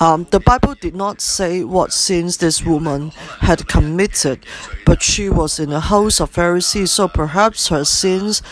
[0.00, 3.10] Um, the Bible did not say what sins this woman
[3.40, 4.44] had committed,
[4.86, 8.42] but she was in the house of Pharisees, so perhaps her sins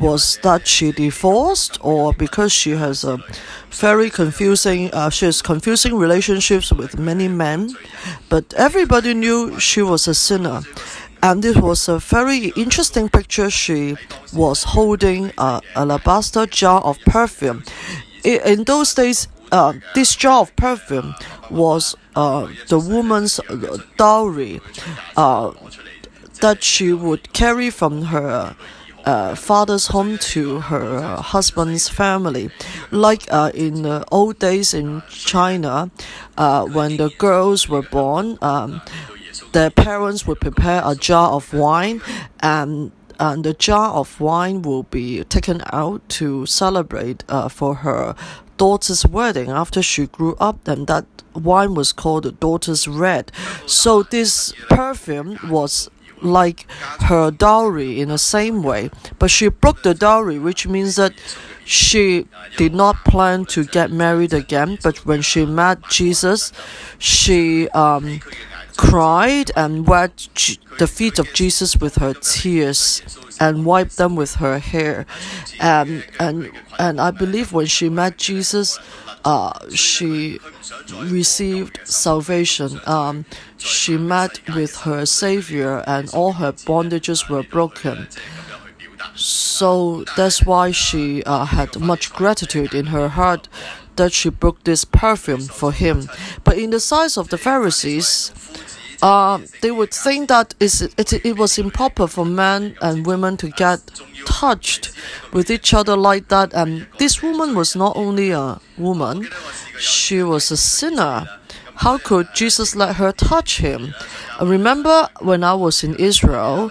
[0.00, 3.18] was that she divorced or because she has a
[3.70, 7.70] very confusing, uh, she has confusing relationships with many men,
[8.28, 10.60] but everybody knew she was a sinner
[11.22, 13.50] and it was a very interesting picture.
[13.50, 13.96] She
[14.32, 17.64] was holding a alabaster jar of perfume.
[18.24, 21.14] In those days, uh, this jar of perfume
[21.50, 23.40] was uh, the woman's
[23.96, 24.60] dowry
[25.16, 25.52] uh,
[26.40, 28.56] that she would carry from her
[29.04, 32.50] uh, father's home to her husband's family.
[32.90, 35.90] Like uh, in the old days in China,
[36.36, 38.82] uh, when the girls were born, um,
[39.52, 42.00] their parents would prepare a jar of wine
[42.40, 48.14] and and the jar of wine will be taken out to celebrate uh, for her
[48.56, 53.32] daughter's wedding after she grew up, and that wine was called the daughter's red.
[53.66, 55.90] So this perfume was
[56.22, 56.70] like
[57.02, 61.12] her dowry in the same way, but she broke the dowry, which means that
[61.64, 64.78] she did not plan to get married again.
[64.82, 66.52] But when she met Jesus,
[66.98, 68.20] she um,
[68.76, 70.28] cried and wet
[70.78, 73.02] the feet of Jesus with her tears
[73.40, 75.06] and wiped them with her hair.
[75.60, 78.78] And, and, and I believe when she met Jesus,
[79.24, 80.38] uh, she
[80.94, 82.80] received salvation.
[82.86, 83.24] Um,
[83.56, 88.06] she met with her Savior, and all her bondages were broken.
[89.14, 93.48] So that's why she uh, had much gratitude in her heart
[93.96, 96.08] that she broke this perfume for him.
[96.44, 98.32] But in the sight of the Pharisees,
[99.02, 103.80] uh, they would think that it, it was improper for men and women to get
[104.24, 104.92] touched
[105.32, 106.52] with each other like that.
[106.54, 109.28] And this woman was not only a woman,
[109.78, 111.28] she was a sinner.
[111.76, 113.94] How could Jesus let her touch him?
[114.40, 116.70] I remember when I was in Israel,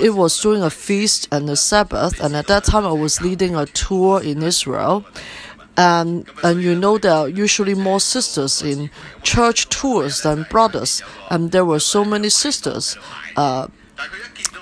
[0.00, 3.54] it was during a feast and a Sabbath, and at that time I was leading
[3.54, 5.04] a tour in Israel
[5.76, 8.90] and and you know there are usually more sisters in
[9.22, 12.96] church tours than brothers, and there were so many sisters.
[13.36, 13.68] Uh,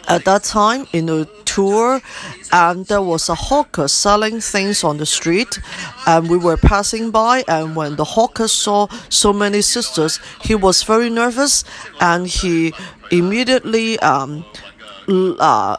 [0.06, 2.00] at that time in the tour
[2.52, 5.60] and there was a hawker selling things on the street
[6.06, 10.82] and we were passing by and when the hawker saw so many sisters he was
[10.82, 11.64] very nervous
[12.00, 12.72] and he
[13.10, 14.44] immediately um,
[15.08, 15.76] uh,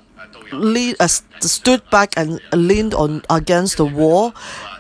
[0.60, 4.34] lead, uh, stood back and leaned on against the wall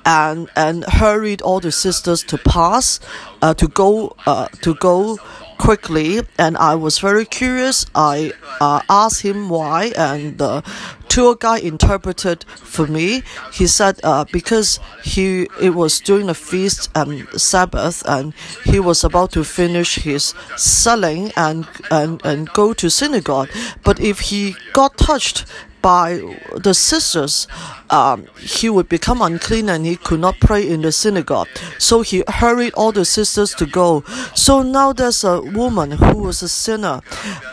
[0.06, 3.00] and and hurried all the sisters to pass,
[3.42, 5.18] uh, to go uh, to go
[5.58, 6.22] quickly.
[6.38, 7.86] And I was very curious.
[7.96, 10.64] I uh, asked him why, and the
[11.10, 13.24] tour guide interpreted for me.
[13.54, 18.34] He said uh, because he it was during the feast and Sabbath, and
[18.66, 23.50] he was about to finish his selling and and and go to synagogue.
[23.84, 25.46] But if he got touched
[25.82, 26.20] by
[26.56, 27.48] the sisters,
[27.90, 31.48] um, he would become unclean and he could not pray in the synagogue.
[31.78, 34.04] So he hurried all the sisters to go.
[34.34, 37.02] So now there's a woman who was a sinner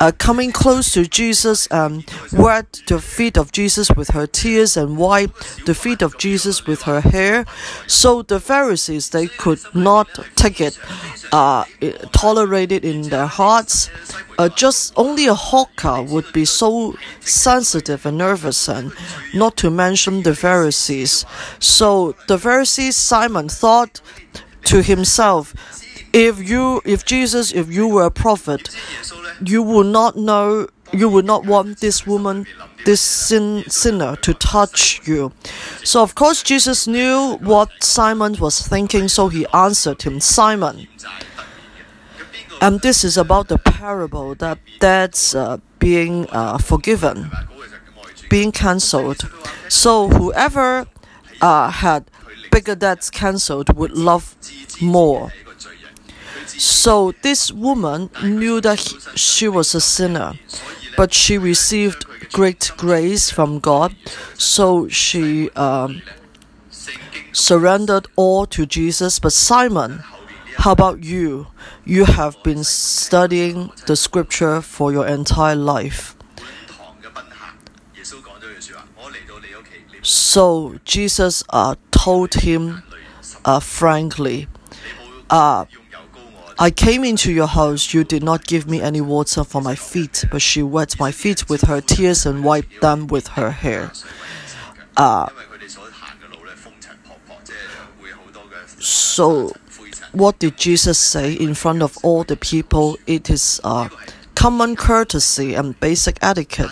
[0.01, 4.97] uh, coming close to Jesus and wet the feet of Jesus with her tears and
[4.97, 7.45] wiped the feet of Jesus with her hair.
[7.87, 10.79] So the Pharisees, they could not take it,
[11.33, 11.65] uh,
[12.13, 13.91] tolerate it in their hearts.
[14.39, 18.93] Uh, just only a hawker would be so sensitive and nervous, and
[19.35, 21.25] not to mention the Pharisees.
[21.59, 24.01] So the Pharisees, Simon thought
[24.65, 25.55] to himself,
[26.13, 28.69] if you, if Jesus, if you were a prophet,
[29.45, 32.47] you would not know, you would not want this woman,
[32.85, 35.33] this sin, sinner, to touch you.
[35.85, 40.87] So of course Jesus knew what Simon was thinking, so he answered him, Simon.
[42.61, 47.31] And this is about the parable that that's uh, being uh, forgiven,
[48.33, 49.29] being cancelled.
[49.69, 50.87] So whoever
[51.43, 52.11] uh, had
[52.51, 54.35] bigger debts cancelled would love
[54.81, 55.35] more.
[56.47, 60.33] So this woman knew that he, she was a sinner,
[60.97, 63.95] but she received great grace from God.
[64.33, 66.01] So she um,
[67.33, 69.19] surrendered all to Jesus.
[69.19, 70.03] But Simon,
[70.57, 71.49] how about you?
[71.85, 76.17] You have been studying the scripture for your entire life.
[80.03, 82.83] So Jesus uh, told him
[83.45, 84.49] uh, frankly,
[85.31, 85.65] uh,
[86.59, 90.25] I came into your house, you did not give me any water for my feet,
[90.31, 93.93] but she wet my feet with her tears and wiped them with her hair.
[94.97, 95.29] Uh,
[98.79, 99.53] so,
[100.13, 102.99] what did Jesus say in front of all the people?
[103.07, 103.89] It is uh,
[104.35, 106.71] common courtesy and basic etiquette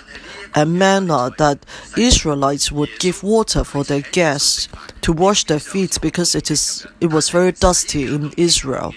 [0.54, 1.64] and manner that
[1.96, 4.68] Israelites would give water for their guests
[5.02, 8.94] to wash their feet because it is it was very dusty in Israel.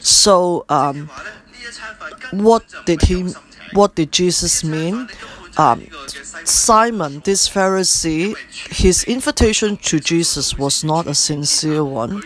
[0.00, 1.10] So um,
[2.30, 3.32] what did he
[3.72, 5.08] what did Jesus mean?
[5.58, 5.86] Um,
[6.44, 8.34] Simon, this Pharisee,
[8.70, 12.22] his invitation to Jesus was not a sincere one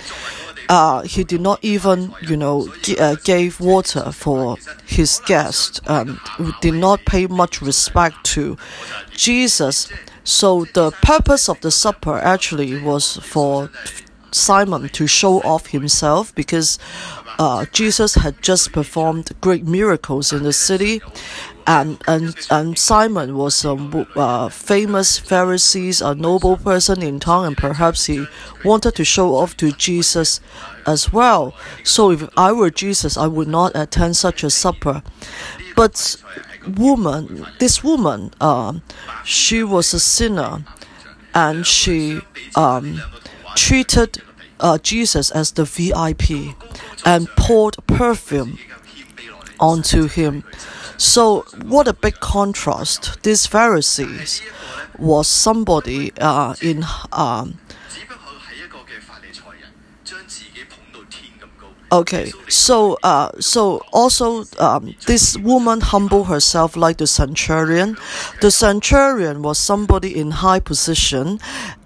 [0.68, 5.80] uh, he did not even, you know, g- uh, gave water for his guest.
[5.88, 6.20] Um,
[6.60, 8.56] did not pay much respect to
[9.14, 9.88] Jesus.
[10.24, 13.70] So the purpose of the supper actually was for
[14.32, 16.78] Simon to show off himself because
[17.38, 21.02] uh, Jesus had just performed great miracles in the city,
[21.66, 23.72] and and and Simon was a
[24.16, 28.26] uh, famous Pharisee, a noble person in town, and perhaps he
[28.64, 30.40] wanted to show off to Jesus
[30.86, 31.54] as well.
[31.84, 35.02] So if I were Jesus, I would not attend such a supper.
[35.74, 36.16] But
[36.66, 38.82] woman, this woman, um,
[39.24, 40.64] she was a sinner,
[41.34, 42.20] and she
[42.54, 43.02] um,
[43.54, 44.22] treated
[44.60, 46.56] uh, Jesus as the VIP
[47.06, 48.58] and poured perfume
[49.58, 50.44] onto him.
[50.98, 53.22] So, what a big contrast!
[53.22, 54.42] These Pharisees
[54.98, 57.58] was somebody uh, in um,
[61.92, 67.96] Okay, so uh, so also um, this woman humbled herself like the centurion.
[68.40, 71.38] The centurion was somebody in high position,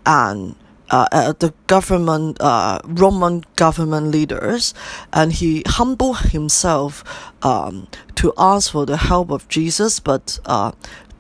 [0.07, 0.57] and
[0.91, 4.75] uh, uh, the government, uh, Roman government leaders,
[5.13, 7.05] and he humbled himself
[7.43, 10.01] um, to ask for the help of Jesus.
[10.01, 10.73] But uh,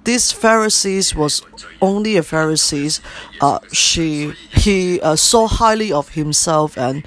[0.04, 1.42] this Pharisees was
[1.82, 3.00] only a Pharisees.
[3.40, 7.04] Uh, she he uh, saw highly of himself and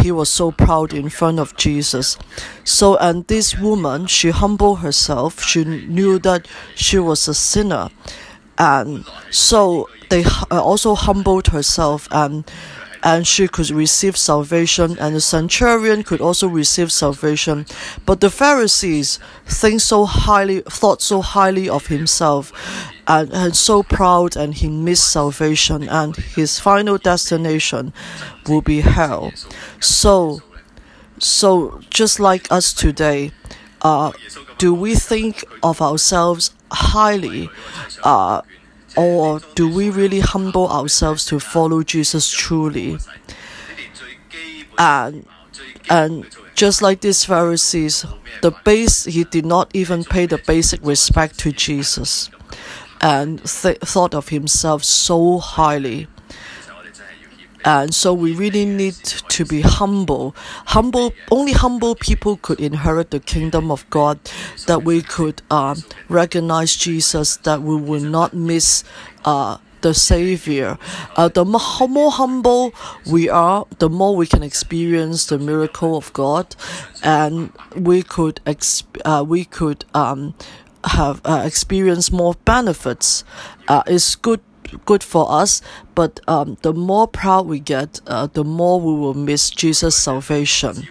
[0.00, 2.18] he was so proud in front of Jesus.
[2.64, 5.42] So and this woman she humbled herself.
[5.42, 7.90] She knew that she was a sinner,
[8.62, 12.44] and so they uh, also humbled herself and
[13.04, 17.66] and she could receive salvation, and the centurion could also receive salvation.
[18.06, 22.52] But the Pharisees think so highly, thought so highly of himself,
[23.08, 27.92] and, and so proud, and he missed salvation, and his final destination
[28.46, 29.32] will be hell.
[29.80, 30.40] So,
[31.18, 33.32] so just like us today,
[33.82, 34.12] uh,
[34.58, 37.50] do we think of ourselves highly?
[38.02, 38.42] Uh,
[38.96, 42.98] or do we really humble ourselves to follow Jesus truly?
[44.78, 45.26] And
[45.90, 48.04] and just like these Pharisees,
[48.42, 52.30] the base he did not even pay the basic respect to Jesus,
[53.00, 56.06] and th- thought of himself so highly.
[57.64, 60.34] And so we really need to be humble.
[60.66, 64.18] Humble, only humble people could inherit the kingdom of God.
[64.66, 65.76] That we could uh,
[66.08, 67.36] recognize Jesus.
[67.38, 68.84] That we will not miss
[69.24, 70.78] uh, the Savior.
[71.16, 72.72] Uh, the more, humble
[73.06, 76.56] we are, the more we can experience the miracle of God,
[77.02, 80.34] and we could exp- uh, we could um,
[80.84, 83.24] have uh, experience more benefits.
[83.68, 84.40] Uh, it's good
[84.84, 85.62] good for us,
[85.94, 90.88] but um, the more proud we get, uh, the more we will miss Jesus' salvation.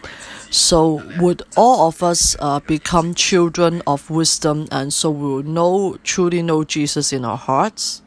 [0.50, 5.98] So, would all of us uh, become children of wisdom, and so we will know
[6.04, 8.02] truly know Jesus in our hearts?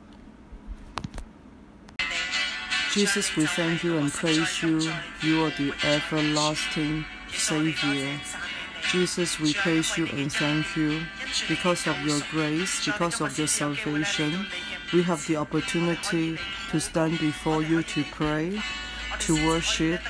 [2.93, 4.79] Jesus, we thank you and praise you.
[5.23, 8.21] You are the everlasting Savior.
[8.93, 11.01] Jesus, we praise you and thank you
[11.49, 14.47] because of your grace, because of your salvation
[14.93, 16.39] we have the opportunity
[16.71, 18.61] to stand before you to pray,
[19.21, 20.01] to worship,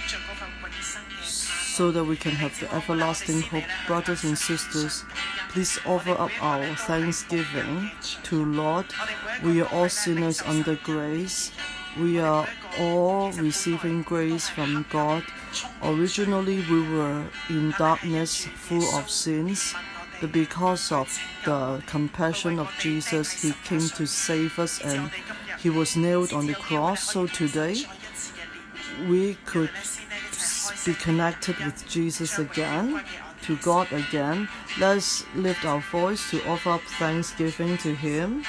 [1.23, 3.65] so that we can have the everlasting hope.
[3.87, 5.05] Brothers and sisters,
[5.49, 7.91] please offer up our thanksgiving
[8.25, 8.87] to Lord.
[9.43, 11.53] We are all sinners under grace.
[11.99, 12.49] We are
[12.79, 15.25] all receiving grace from God.
[15.83, 19.75] Originally, we were in darkness, full of sins
[20.33, 25.11] because of the compassion of Jesus, He came to save us and
[25.61, 27.13] He was nailed on the cross.
[27.13, 27.77] So today,
[29.09, 29.71] we could
[30.87, 33.03] be connected with Jesus again,
[33.43, 34.49] to God again.
[34.79, 38.45] Let's lift our voice to offer up thanksgiving to Him.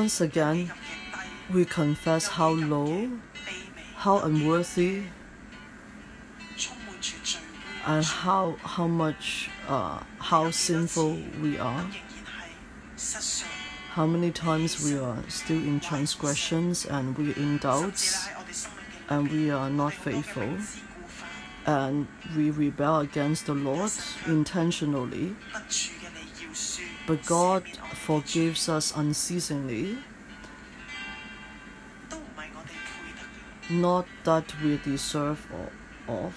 [0.00, 0.72] Once again,
[1.52, 3.10] we confess how low,
[3.96, 5.02] how unworthy,
[7.86, 11.84] and how how much uh, how sinful we are.
[13.90, 18.26] How many times we are still in transgressions and we in doubts,
[19.10, 20.56] and we are not faithful,
[21.66, 23.92] and we rebel against the Lord
[24.26, 25.36] intentionally.
[27.06, 27.64] But God
[28.10, 29.96] forgives us unceasingly.
[33.70, 35.46] Not that we deserve
[36.08, 36.34] of.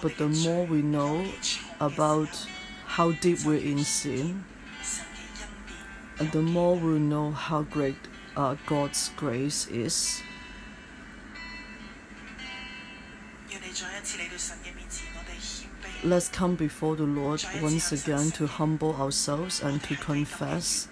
[0.00, 1.26] but the more we know
[1.80, 2.30] about
[2.86, 4.44] how deep we're in sin,
[6.20, 7.98] and the more we know how great
[8.36, 10.22] uh, God's grace is.
[16.04, 20.86] Let's come before the Lord once again to humble ourselves and to confess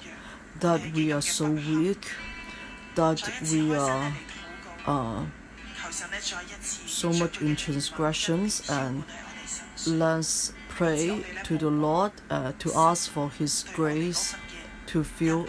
[0.59, 2.11] that we are so weak,
[2.97, 4.13] that we are
[4.85, 5.27] uh,
[5.91, 9.05] so much in transgressions, and
[9.87, 14.35] let's pray to the Lord uh, to ask for His grace
[14.87, 15.47] to fill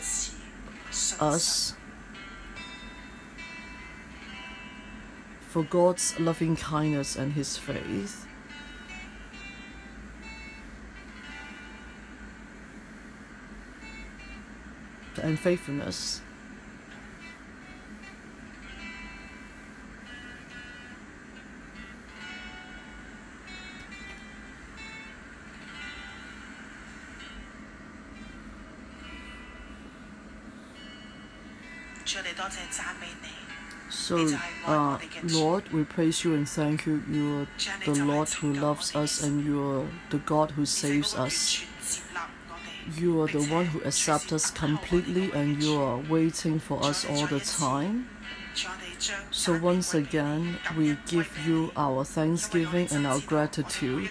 [1.20, 1.74] us
[5.49, 8.26] for God's loving kindness and His faith.
[15.18, 16.22] and faithfulness.
[33.89, 34.26] So,
[34.65, 37.03] uh, Lord, we praise you and thank you.
[37.09, 37.47] You are
[37.86, 41.61] the Lord who loves us, and you are the God who saves us.
[42.96, 47.28] You are the one who accepts us completely and you are waiting for us all
[47.28, 48.08] the time.
[49.30, 54.10] So, once again, we give you our thanksgiving and our gratitude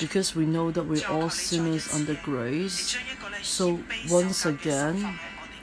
[0.00, 2.96] because we know that we're all sinners under grace.
[3.42, 5.18] So, once again,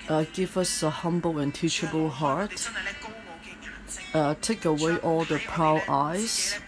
[0.08, 2.70] uh, give us a humble and teachable heart.
[4.14, 6.60] Uh, take away all the proud eyes.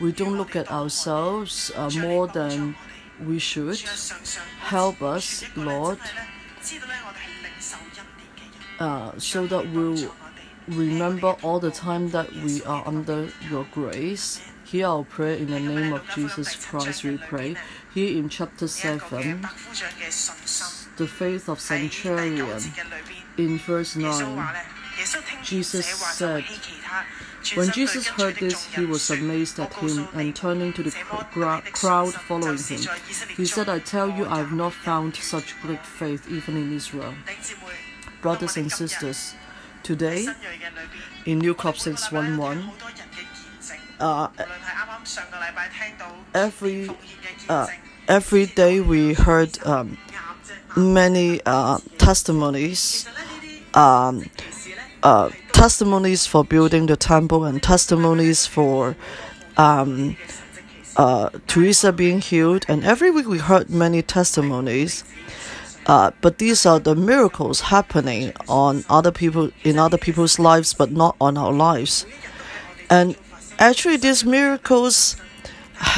[0.00, 2.74] We don't look at ourselves uh, more than
[3.24, 3.80] we should.
[4.60, 5.98] Help us, Lord,
[8.78, 10.12] uh, so that we'll
[10.68, 14.40] remember all the time that we are under your grace.
[14.64, 17.54] Hear our prayer in the name of Jesus Christ, we pray.
[17.94, 19.46] Here in chapter 7,
[20.96, 22.60] the faith of centurion.
[23.38, 24.48] In verse 9,
[25.44, 26.44] Jesus said,
[27.54, 30.90] When Jesus heard this, he was amazed at him, and turning to the
[31.72, 32.80] crowd following him,
[33.36, 37.14] he said, I tell you, I have not found such great faith even in Israel.
[38.22, 39.34] Brothers and sisters,
[39.82, 40.26] today,
[41.24, 42.70] in New Crop 611,
[44.00, 44.28] uh,
[46.34, 46.90] every,
[47.48, 47.66] uh,
[48.08, 49.96] every day we heard um,
[50.76, 53.08] many uh, testimonies,
[53.74, 54.28] um,
[55.02, 58.94] uh, testimonies for building the temple and testimonies for
[59.56, 60.14] um,
[60.98, 62.66] uh, Teresa being healed.
[62.68, 65.02] And every week we heard many testimonies.
[65.86, 70.92] Uh, but these are the miracles happening on other people in other people's lives, but
[70.92, 72.04] not on our lives.
[72.90, 73.16] And
[73.58, 75.16] actually, these miracles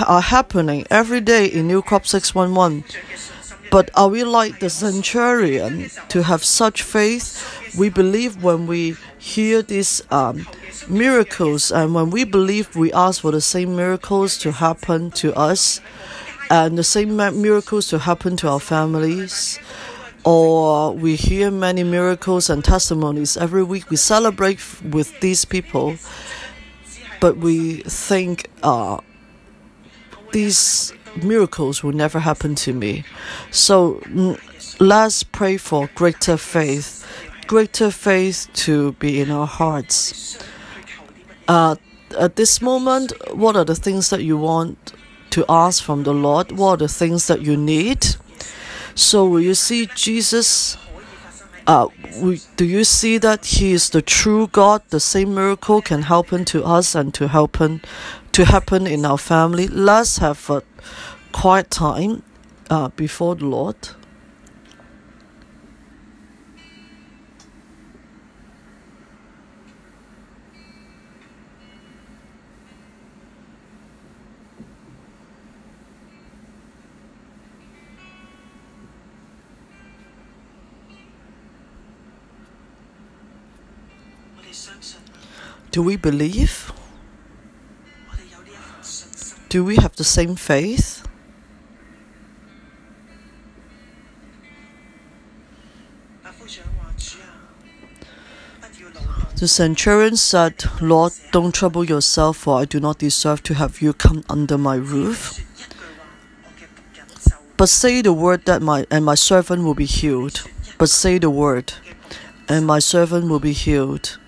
[0.06, 2.84] are happening every day in New Crop 611.
[3.72, 7.67] But are we like the centurion to have such faith?
[7.76, 10.46] We believe when we hear these um,
[10.88, 15.80] miracles, and when we believe, we ask for the same miracles to happen to us,
[16.50, 19.58] and the same miracles to happen to our families.
[20.24, 23.88] Or we hear many miracles and testimonies every week.
[23.88, 25.96] We celebrate with these people,
[27.20, 29.00] but we think uh,
[30.32, 30.92] these
[31.22, 33.04] miracles will never happen to me.
[33.50, 34.02] So
[34.80, 37.06] let's pray for greater faith,
[37.48, 40.38] greater faith to be in our hearts.
[41.48, 41.76] Uh,
[42.16, 44.92] at this moment, what are the things that you want
[45.30, 46.52] to ask from the Lord?
[46.52, 48.06] What are the things that you need?
[48.94, 50.76] So, will you see Jesus?
[51.66, 51.88] Uh,
[52.20, 54.82] we, do you see that He is the true God?
[54.90, 57.80] The same miracle can happen to us and to happen
[58.32, 59.68] to happen in our family.
[59.68, 60.62] Let's have a
[61.32, 62.22] quiet time
[62.70, 63.76] uh, before the Lord.
[85.70, 86.72] Do we believe?
[89.48, 91.06] Do we have the same faith?
[99.36, 103.92] The centurion said, Lord, don't trouble yourself, for I do not deserve to have you
[103.92, 105.44] come under my roof.
[107.56, 110.42] But say the word that my and my servant will be healed.
[110.76, 111.72] But say the word,
[112.48, 114.18] and my servant will be healed.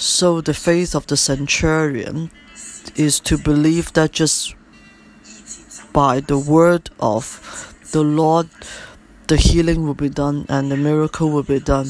[0.00, 2.30] So the faith of the centurion
[2.96, 4.54] is to believe that just
[5.92, 8.48] by the word of the Lord,
[9.26, 11.88] the healing will be done and the miracle will be done.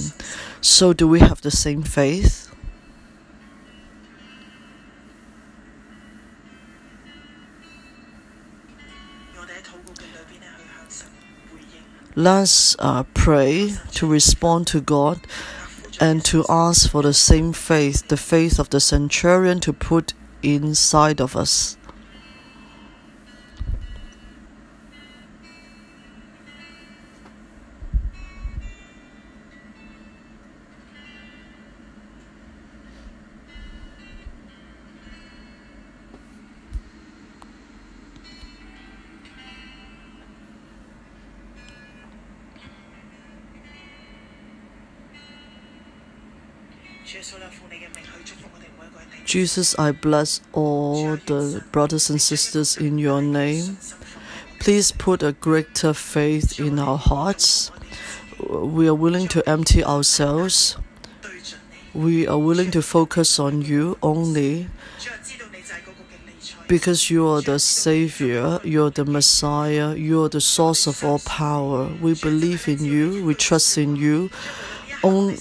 [0.60, 2.50] So, do we have the same faith?
[12.16, 15.20] Let's uh, pray to respond to God
[16.00, 21.20] and to ask for the same faith, the faith of the centurion, to put inside
[21.20, 21.76] of us.
[49.30, 53.78] Jesus, I bless all the brothers and sisters in your name.
[54.58, 57.70] Please put a greater faith in our hearts.
[58.40, 60.76] We are willing to empty ourselves.
[61.94, 64.66] We are willing to focus on you only
[66.66, 71.20] because you are the Savior, you are the Messiah, you are the source of all
[71.20, 71.88] power.
[72.02, 74.28] We believe in you, we trust in you.
[75.04, 75.36] On,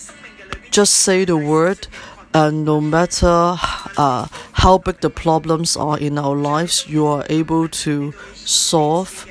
[0.70, 1.88] just say the word
[2.34, 3.56] and no matter
[3.98, 9.26] uh, how big the problems are in our lives, you are able to solve.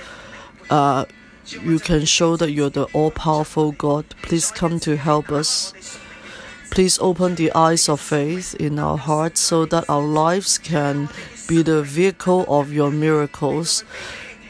[0.69, 1.05] Uh,
[1.47, 4.05] you can show that you're the all powerful God.
[4.23, 5.73] Please come to help us.
[6.71, 11.09] Please open the eyes of faith in our hearts so that our lives can
[11.49, 13.85] be the vehicle of your miracles,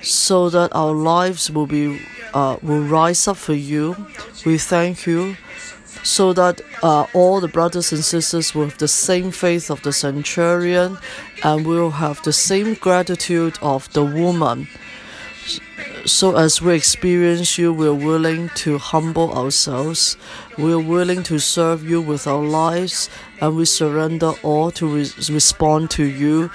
[0.03, 2.01] so that our lives will be
[2.35, 3.95] uh, will rise up for you.
[4.45, 5.37] We thank you
[6.03, 9.93] so that uh, all the brothers and sisters will have the same faith of the
[9.93, 10.99] centurion
[11.45, 14.69] and will have the same gratitude of the woman.
[16.05, 20.17] So, as we experience you, we're willing to humble ourselves,
[20.57, 25.91] we're willing to serve you with our lives, and we surrender all to re respond
[25.91, 26.51] to you.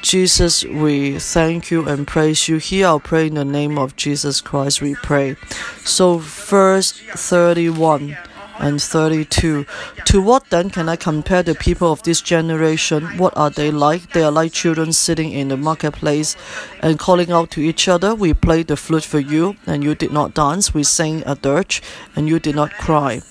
[0.00, 2.58] Jesus, we thank you and praise you.
[2.58, 5.36] Hear our prayer in the name of Jesus Christ, we pray.
[5.84, 8.16] So, verse 31
[8.58, 9.66] and 32.
[10.04, 13.18] To what then can I compare the people of this generation?
[13.18, 14.12] What are they like?
[14.12, 16.36] They are like children sitting in the marketplace
[16.80, 18.14] and calling out to each other.
[18.14, 20.74] We played the flute for you, and you did not dance.
[20.74, 21.82] We sang a dirge,
[22.14, 23.22] and you did not cry.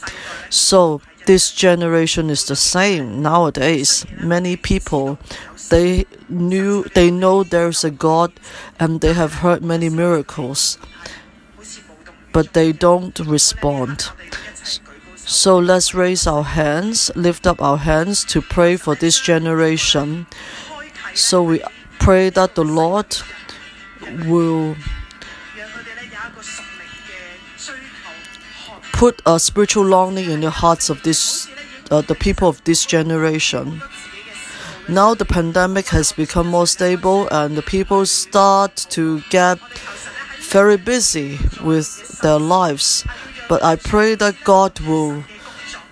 [0.50, 4.06] So, this generation is the same nowadays.
[4.22, 5.18] Many people
[5.70, 8.34] they knew they know there's a God
[8.80, 10.78] and they have heard many miracles,
[12.32, 14.10] but they don't respond.
[15.26, 20.28] So let's raise our hands, lift up our hands to pray for this generation.
[21.16, 21.62] So we
[22.00, 23.18] pray that the Lord
[24.26, 24.76] will
[28.92, 31.48] put a spiritual longing in the hearts of this
[31.92, 33.82] uh, the people of this generation.
[34.90, 39.60] Now the pandemic has become more stable and the people start to get
[40.40, 43.06] very busy with their lives.
[43.54, 45.24] But I pray that God will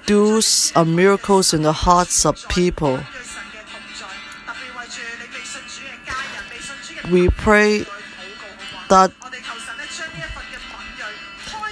[0.08, 0.42] do
[0.84, 3.00] miracles in the hearts of people.
[7.12, 7.86] We pray
[8.90, 9.12] that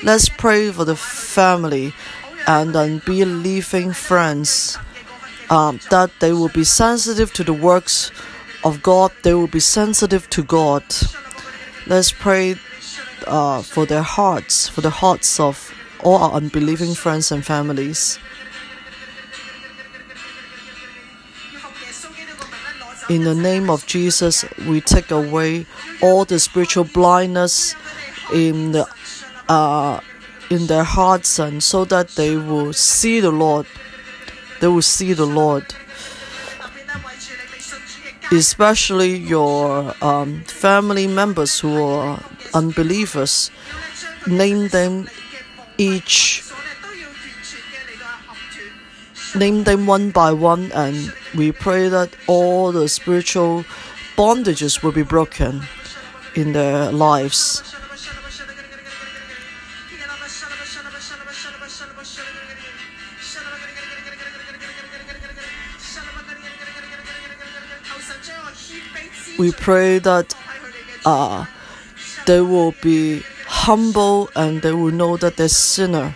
[0.04, 1.96] let's pray for the family
[2.46, 4.78] and unbelieving friends
[5.50, 8.12] um, that they will be sensitive to the works
[8.64, 10.84] of God, they will be sensitive to God.
[11.88, 12.58] Let's pray
[13.26, 15.69] uh, for their hearts, for the hearts of
[16.04, 18.20] all our unbelieving friends and families.
[23.10, 25.66] In the name of Jesus, we take away
[26.02, 27.76] all the spiritual blindness
[28.32, 28.86] in the
[29.48, 30.00] uh,
[30.52, 33.66] in their hearts, and so that they will see the Lord.
[34.62, 35.66] They will see the Lord.
[38.32, 42.22] Especially your um, family members who are
[42.54, 43.50] unbelievers,
[44.28, 45.08] name them
[45.80, 46.44] each
[49.34, 53.64] name them one by one and we pray that all the spiritual
[54.18, 55.62] bondages will be broken
[56.36, 57.64] in their lives.
[69.38, 70.36] We pray that
[71.06, 71.46] uh,
[72.26, 76.16] they will be humble and they will know that they're sinner.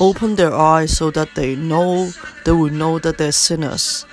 [0.00, 2.10] Open their eyes so that they know
[2.44, 4.06] they will know that they're sinners.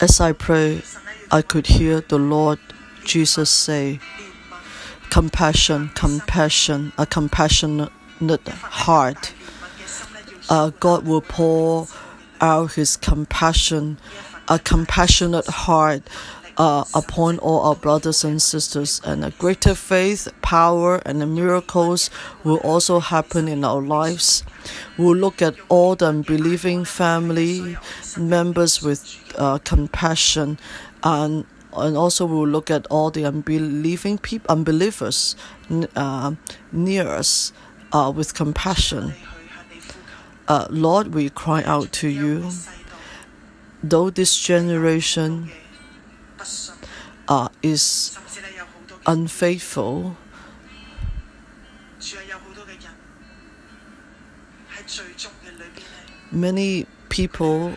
[0.00, 0.82] As I pray,
[1.30, 2.58] I could hear the Lord
[3.04, 4.00] Jesus say,
[5.14, 9.32] compassion, compassion, a compassionate heart.
[10.50, 11.86] Uh, God will pour
[12.40, 13.96] out His compassion,
[14.48, 16.02] a compassionate heart
[16.56, 22.10] uh, upon all our brothers and sisters, and a greater faith, power, and the miracles
[22.42, 24.42] will also happen in our lives.
[24.98, 27.76] We'll look at all the unbelieving family
[28.18, 29.00] members with
[29.38, 30.58] uh, compassion
[31.04, 31.46] and
[31.76, 35.36] and also we'll look at all the unbelieving people, unbelievers
[35.96, 36.34] uh,
[36.72, 37.52] near us
[37.92, 39.14] uh, with compassion.
[40.46, 42.50] Uh, Lord, we cry out to you.
[43.82, 45.50] Though this generation
[47.28, 48.18] uh, is
[49.06, 50.16] unfaithful,
[56.32, 57.76] many people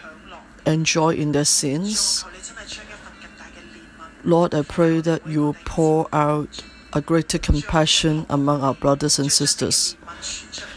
[0.66, 2.26] enjoy in their sins.
[4.28, 6.62] Lord, I pray that you will pour out
[6.92, 9.96] a greater compassion among our brothers and sisters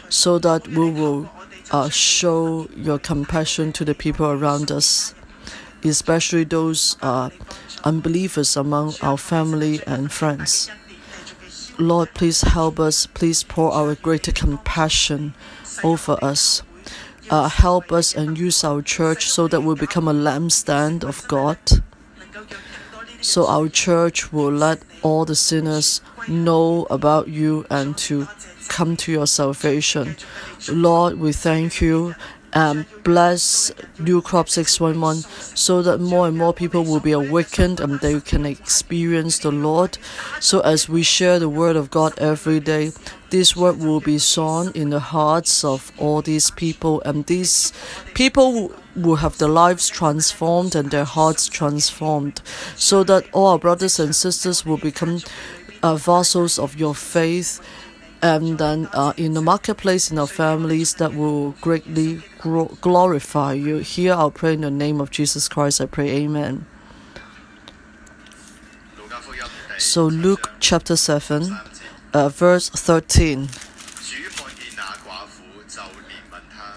[0.07, 1.29] so that we will
[1.69, 5.13] uh, show your compassion to the people around us,
[5.83, 7.29] especially those uh,
[7.83, 10.71] unbelievers among our family and friends.
[11.77, 13.05] Lord, please help us.
[13.05, 15.33] Please pour our greater compassion
[15.83, 16.63] over us.
[17.29, 21.59] Uh, help us and use our church so that we become a lampstand of God
[23.21, 28.27] so our church will let all the sinners know about you and to
[28.67, 30.15] come to your salvation.
[30.69, 32.15] Lord, we thank you
[32.53, 35.23] and bless New Crop 611
[35.55, 39.97] so that more and more people will be awakened and they can experience the Lord.
[40.39, 42.91] So, as we share the Word of God every day,
[43.29, 47.71] this word will be sown in the hearts of all these people, and these
[48.13, 52.41] people will have their lives transformed and their hearts transformed,
[52.75, 55.21] so that all our brothers and sisters will become
[55.83, 55.97] uh,
[56.59, 57.61] of your faith
[58.21, 62.21] and then uh, in the marketplace in our families that will greatly
[62.81, 63.77] glorify you.
[63.77, 65.81] Here I'll pray in the name of Jesus Christ.
[65.81, 66.65] I pray, Amen.
[69.79, 71.57] So Luke chapter 7,
[72.13, 73.49] uh, verse 13.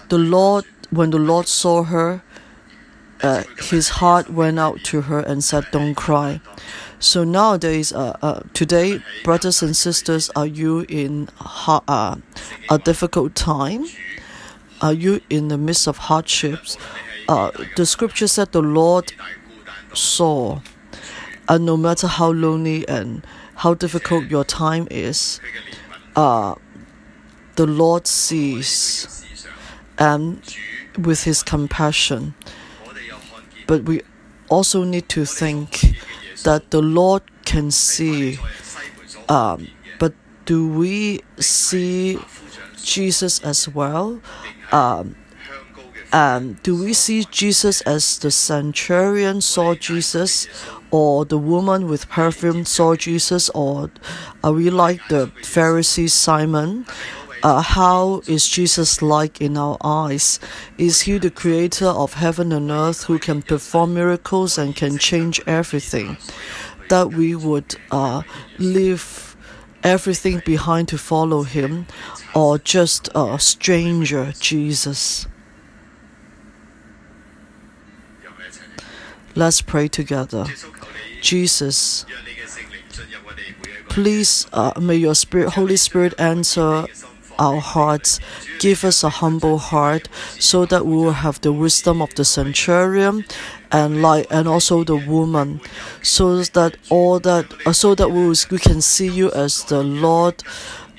[0.09, 0.65] The Lord,
[0.95, 2.23] when the Lord saw her,
[3.21, 6.41] uh, his heart went out to her and said, Don't cry.
[6.99, 12.17] So nowadays, uh, uh, today, brothers and sisters, are you in uh,
[12.69, 13.85] a difficult time?
[14.81, 16.77] Are you in the midst of hardships?
[17.27, 19.13] Uh, the scripture said the Lord
[19.93, 20.61] saw,
[21.47, 23.25] and no matter how lonely and
[23.55, 25.39] how difficult your time is,
[26.15, 26.55] uh,
[27.55, 29.25] the Lord sees,
[29.97, 30.41] and
[30.97, 32.33] with His compassion.
[33.67, 34.01] But we
[34.49, 35.97] also need to think
[36.43, 38.37] that the Lord can see.
[39.27, 39.67] Um,
[39.99, 40.13] but
[40.45, 42.19] do we see
[42.81, 44.21] Jesus as well?
[44.71, 45.15] Um,
[46.13, 50.47] um, do we see Jesus as the centurion saw Jesus,
[50.91, 53.91] or the woman with perfume saw Jesus, or
[54.43, 56.85] are we like the Pharisee Simon?
[57.45, 60.39] Uh, how is Jesus like in our eyes?
[60.79, 65.39] Is he the creator of heaven and earth who can perform miracles and can change
[65.45, 66.17] everything?
[66.89, 68.23] That we would uh,
[68.57, 69.35] leave
[69.83, 71.85] everything behind to follow him,
[72.33, 75.27] or just a stranger, Jesus?
[79.35, 80.47] Let's pray together.
[81.21, 82.07] Jesus,
[83.89, 86.87] please uh, may your Spirit, Holy Spirit, answer
[87.39, 88.19] our hearts.
[88.59, 90.07] Give us a humble heart
[90.39, 93.25] so that we will have the wisdom of the centurion
[93.71, 95.59] and like and also the woman
[96.01, 99.83] so that all that uh, so that we, will, we can see you as the
[99.83, 100.43] Lord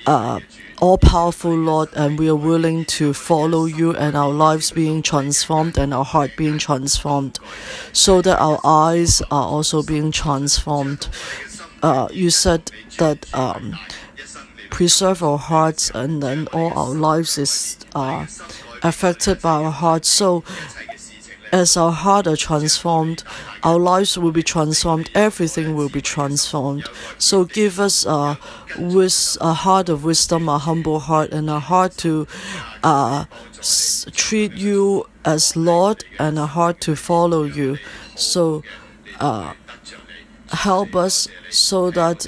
[0.05, 0.39] uh,
[0.79, 5.77] all powerful Lord, and we are willing to follow you and our lives being transformed
[5.77, 7.39] and our heart being transformed,
[7.93, 11.07] so that our eyes are also being transformed.
[11.81, 13.77] Uh, you said that um,
[14.69, 18.25] preserve our hearts and then all our lives is uh,
[18.83, 20.09] affected by our hearts.
[20.09, 20.43] So
[21.51, 23.23] as our heart are transformed,
[23.63, 26.85] our lives will be transformed, everything will be transformed.
[27.17, 28.37] So give us a,
[28.77, 32.27] with a heart of wisdom, a humble heart, and a heart to
[32.83, 33.25] uh,
[34.11, 37.77] treat you as Lord, and a heart to follow you.
[38.15, 38.63] So
[39.19, 39.53] uh,
[40.51, 42.27] help us so that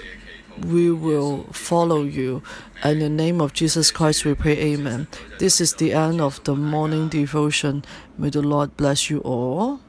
[0.66, 2.42] we will follow you.
[2.84, 5.08] In the name of Jesus Christ, we pray, Amen.
[5.40, 7.84] This is the end of the morning devotion.
[8.18, 9.80] May the Lord bless you all.